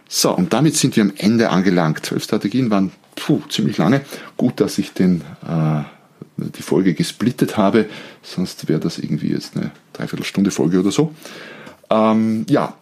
So, 0.07 0.35
und 0.35 0.53
damit 0.53 0.77
sind 0.77 0.95
wir 0.95 1.03
am 1.03 1.13
Ende 1.17 1.49
angelangt. 1.49 2.05
Zwölf 2.05 2.23
Strategien 2.23 2.69
waren 2.69 2.91
puh, 3.15 3.41
ziemlich 3.49 3.77
lange. 3.77 4.01
Gut, 4.37 4.61
dass 4.61 4.77
ich 4.77 4.93
den 4.93 5.21
äh, 5.45 5.83
die 6.37 6.61
Folge 6.61 6.93
gesplittet 6.93 7.57
habe, 7.57 7.85
sonst 8.21 8.67
wäre 8.67 8.79
das 8.79 8.97
irgendwie 8.97 9.29
jetzt 9.29 9.55
eine 9.55 9.71
Dreiviertelstunde 9.93 10.51
Folge 10.51 10.79
oder 10.79 10.91
so. 10.91 11.13
Ähm, 11.89 12.45
ja, 12.49 12.75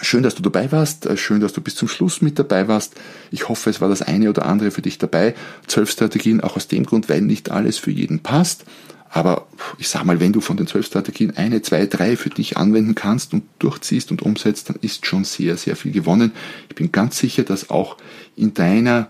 schön, 0.00 0.22
dass 0.22 0.34
du 0.34 0.42
dabei 0.42 0.70
warst, 0.72 1.06
äh, 1.06 1.16
schön, 1.16 1.40
dass 1.40 1.52
du 1.52 1.60
bis 1.60 1.76
zum 1.76 1.88
Schluss 1.88 2.20
mit 2.20 2.38
dabei 2.38 2.68
warst. 2.68 2.94
Ich 3.30 3.48
hoffe, 3.48 3.70
es 3.70 3.80
war 3.80 3.88
das 3.88 4.02
eine 4.02 4.28
oder 4.28 4.46
andere 4.46 4.70
für 4.70 4.82
dich 4.82 4.98
dabei. 4.98 5.34
Zwölf 5.66 5.90
Strategien 5.90 6.40
auch 6.40 6.56
aus 6.56 6.68
dem 6.68 6.84
Grund, 6.84 7.08
weil 7.08 7.22
nicht 7.22 7.50
alles 7.50 7.78
für 7.78 7.90
jeden 7.90 8.20
passt. 8.20 8.64
Aber 9.10 9.46
ich 9.78 9.88
sag 9.88 10.04
mal, 10.04 10.20
wenn 10.20 10.32
du 10.32 10.40
von 10.40 10.58
den 10.58 10.66
zwölf 10.66 10.86
Strategien 10.86 11.34
eine, 11.36 11.62
zwei, 11.62 11.86
drei 11.86 12.16
für 12.16 12.28
dich 12.28 12.58
anwenden 12.58 12.94
kannst 12.94 13.32
und 13.32 13.44
durchziehst 13.58 14.10
und 14.10 14.20
umsetzt, 14.20 14.68
dann 14.68 14.76
ist 14.82 15.06
schon 15.06 15.24
sehr, 15.24 15.56
sehr 15.56 15.76
viel 15.76 15.92
gewonnen. 15.92 16.32
Ich 16.68 16.74
bin 16.74 16.92
ganz 16.92 17.18
sicher, 17.18 17.42
dass 17.42 17.70
auch 17.70 17.96
in 18.36 18.52
deiner 18.52 19.08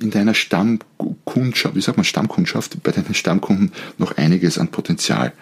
in 0.00 0.10
deiner 0.10 0.34
Stammkundschaft, 0.34 1.74
wie 1.74 1.80
sagt 1.80 1.98
man 1.98 2.04
Stammkundschaft, 2.04 2.82
bei 2.82 2.92
deinen 2.92 3.14
Stammkunden 3.14 3.72
noch 3.98 4.16
einiges 4.16 4.58
an 4.58 4.68
Potenzial 4.68 5.32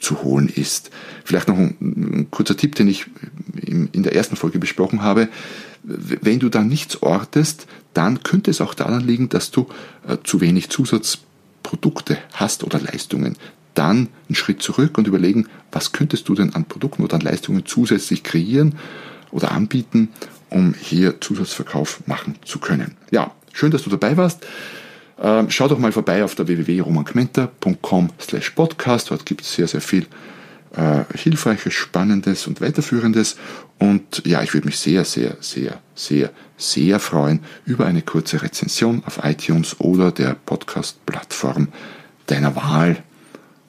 zu 0.00 0.22
holen 0.22 0.48
ist. 0.48 0.90
Vielleicht 1.24 1.48
noch 1.48 1.58
ein, 1.58 2.28
kurzer 2.30 2.56
Tipp, 2.56 2.74
den 2.74 2.88
ich 2.88 3.06
in 3.62 4.02
der 4.02 4.14
ersten 4.14 4.36
Folge 4.36 4.58
besprochen 4.58 5.02
habe. 5.02 5.28
Wenn 5.82 6.38
du 6.38 6.48
da 6.48 6.62
nichts 6.62 7.02
ortest, 7.02 7.66
dann 7.94 8.22
könnte 8.22 8.50
es 8.50 8.60
auch 8.60 8.74
daran 8.74 9.06
liegen, 9.06 9.28
dass 9.28 9.50
du 9.50 9.66
äh, 10.06 10.18
zu 10.22 10.40
wenig 10.40 10.70
Zusatzprodukte 10.70 12.18
hast 12.32 12.64
oder 12.64 12.78
Leistungen. 12.78 13.36
Dann 13.74 14.08
einen 14.28 14.34
Schritt 14.34 14.62
zurück 14.62 14.98
und 14.98 15.06
überlegen, 15.06 15.46
was 15.72 15.92
könntest 15.92 16.28
du 16.28 16.34
denn 16.34 16.54
an 16.54 16.64
Produkten 16.64 17.02
oder 17.02 17.14
an 17.14 17.20
Leistungen 17.20 17.64
zusätzlich 17.66 18.22
kreieren 18.22 18.74
oder 19.30 19.52
anbieten, 19.52 20.08
um 20.50 20.74
hier 20.74 21.20
Zusatzverkauf 21.20 22.06
machen 22.06 22.36
zu 22.44 22.58
können. 22.58 22.96
Ja, 23.10 23.32
Schön, 23.58 23.72
dass 23.72 23.82
du 23.82 23.90
dabei 23.90 24.16
warst. 24.16 24.46
Ähm, 25.20 25.50
schau 25.50 25.66
doch 25.66 25.80
mal 25.80 25.90
vorbei 25.90 26.22
auf 26.22 26.36
der 26.36 26.46
www.romankmenta.com 26.46 28.10
slash 28.20 28.50
podcast. 28.50 29.10
Dort 29.10 29.26
gibt 29.26 29.40
es 29.40 29.52
sehr, 29.52 29.66
sehr 29.66 29.80
viel 29.80 30.06
äh, 30.76 31.02
Hilfreiches, 31.12 31.74
Spannendes 31.74 32.46
und 32.46 32.60
Weiterführendes. 32.60 33.36
Und 33.80 34.22
ja, 34.24 34.44
ich 34.44 34.54
würde 34.54 34.68
mich 34.68 34.78
sehr, 34.78 35.04
sehr, 35.04 35.38
sehr, 35.40 35.80
sehr, 35.96 36.30
sehr 36.56 37.00
freuen 37.00 37.40
über 37.64 37.86
eine 37.86 38.02
kurze 38.02 38.40
Rezension 38.42 39.02
auf 39.06 39.24
iTunes 39.24 39.80
oder 39.80 40.12
der 40.12 40.36
Podcast-Plattform 40.46 41.66
deiner 42.26 42.54
Wahl. 42.54 43.02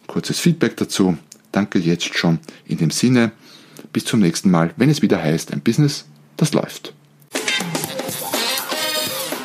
Kurzes 0.05 0.39
Feedback 0.39 0.77
dazu. 0.77 1.17
Danke 1.51 1.79
jetzt 1.79 2.15
schon 2.15 2.37
in 2.67 2.77
dem 2.77 2.91
Sinne. 2.91 3.31
Bis 3.91 4.05
zum 4.05 4.19
nächsten 4.19 4.51
Mal, 4.51 4.71
wenn 4.77 4.91
es 4.91 5.01
wieder 5.01 5.19
heißt, 5.19 5.51
ein 5.51 5.61
Business, 5.61 6.05
das 6.37 6.53
läuft. 6.53 6.93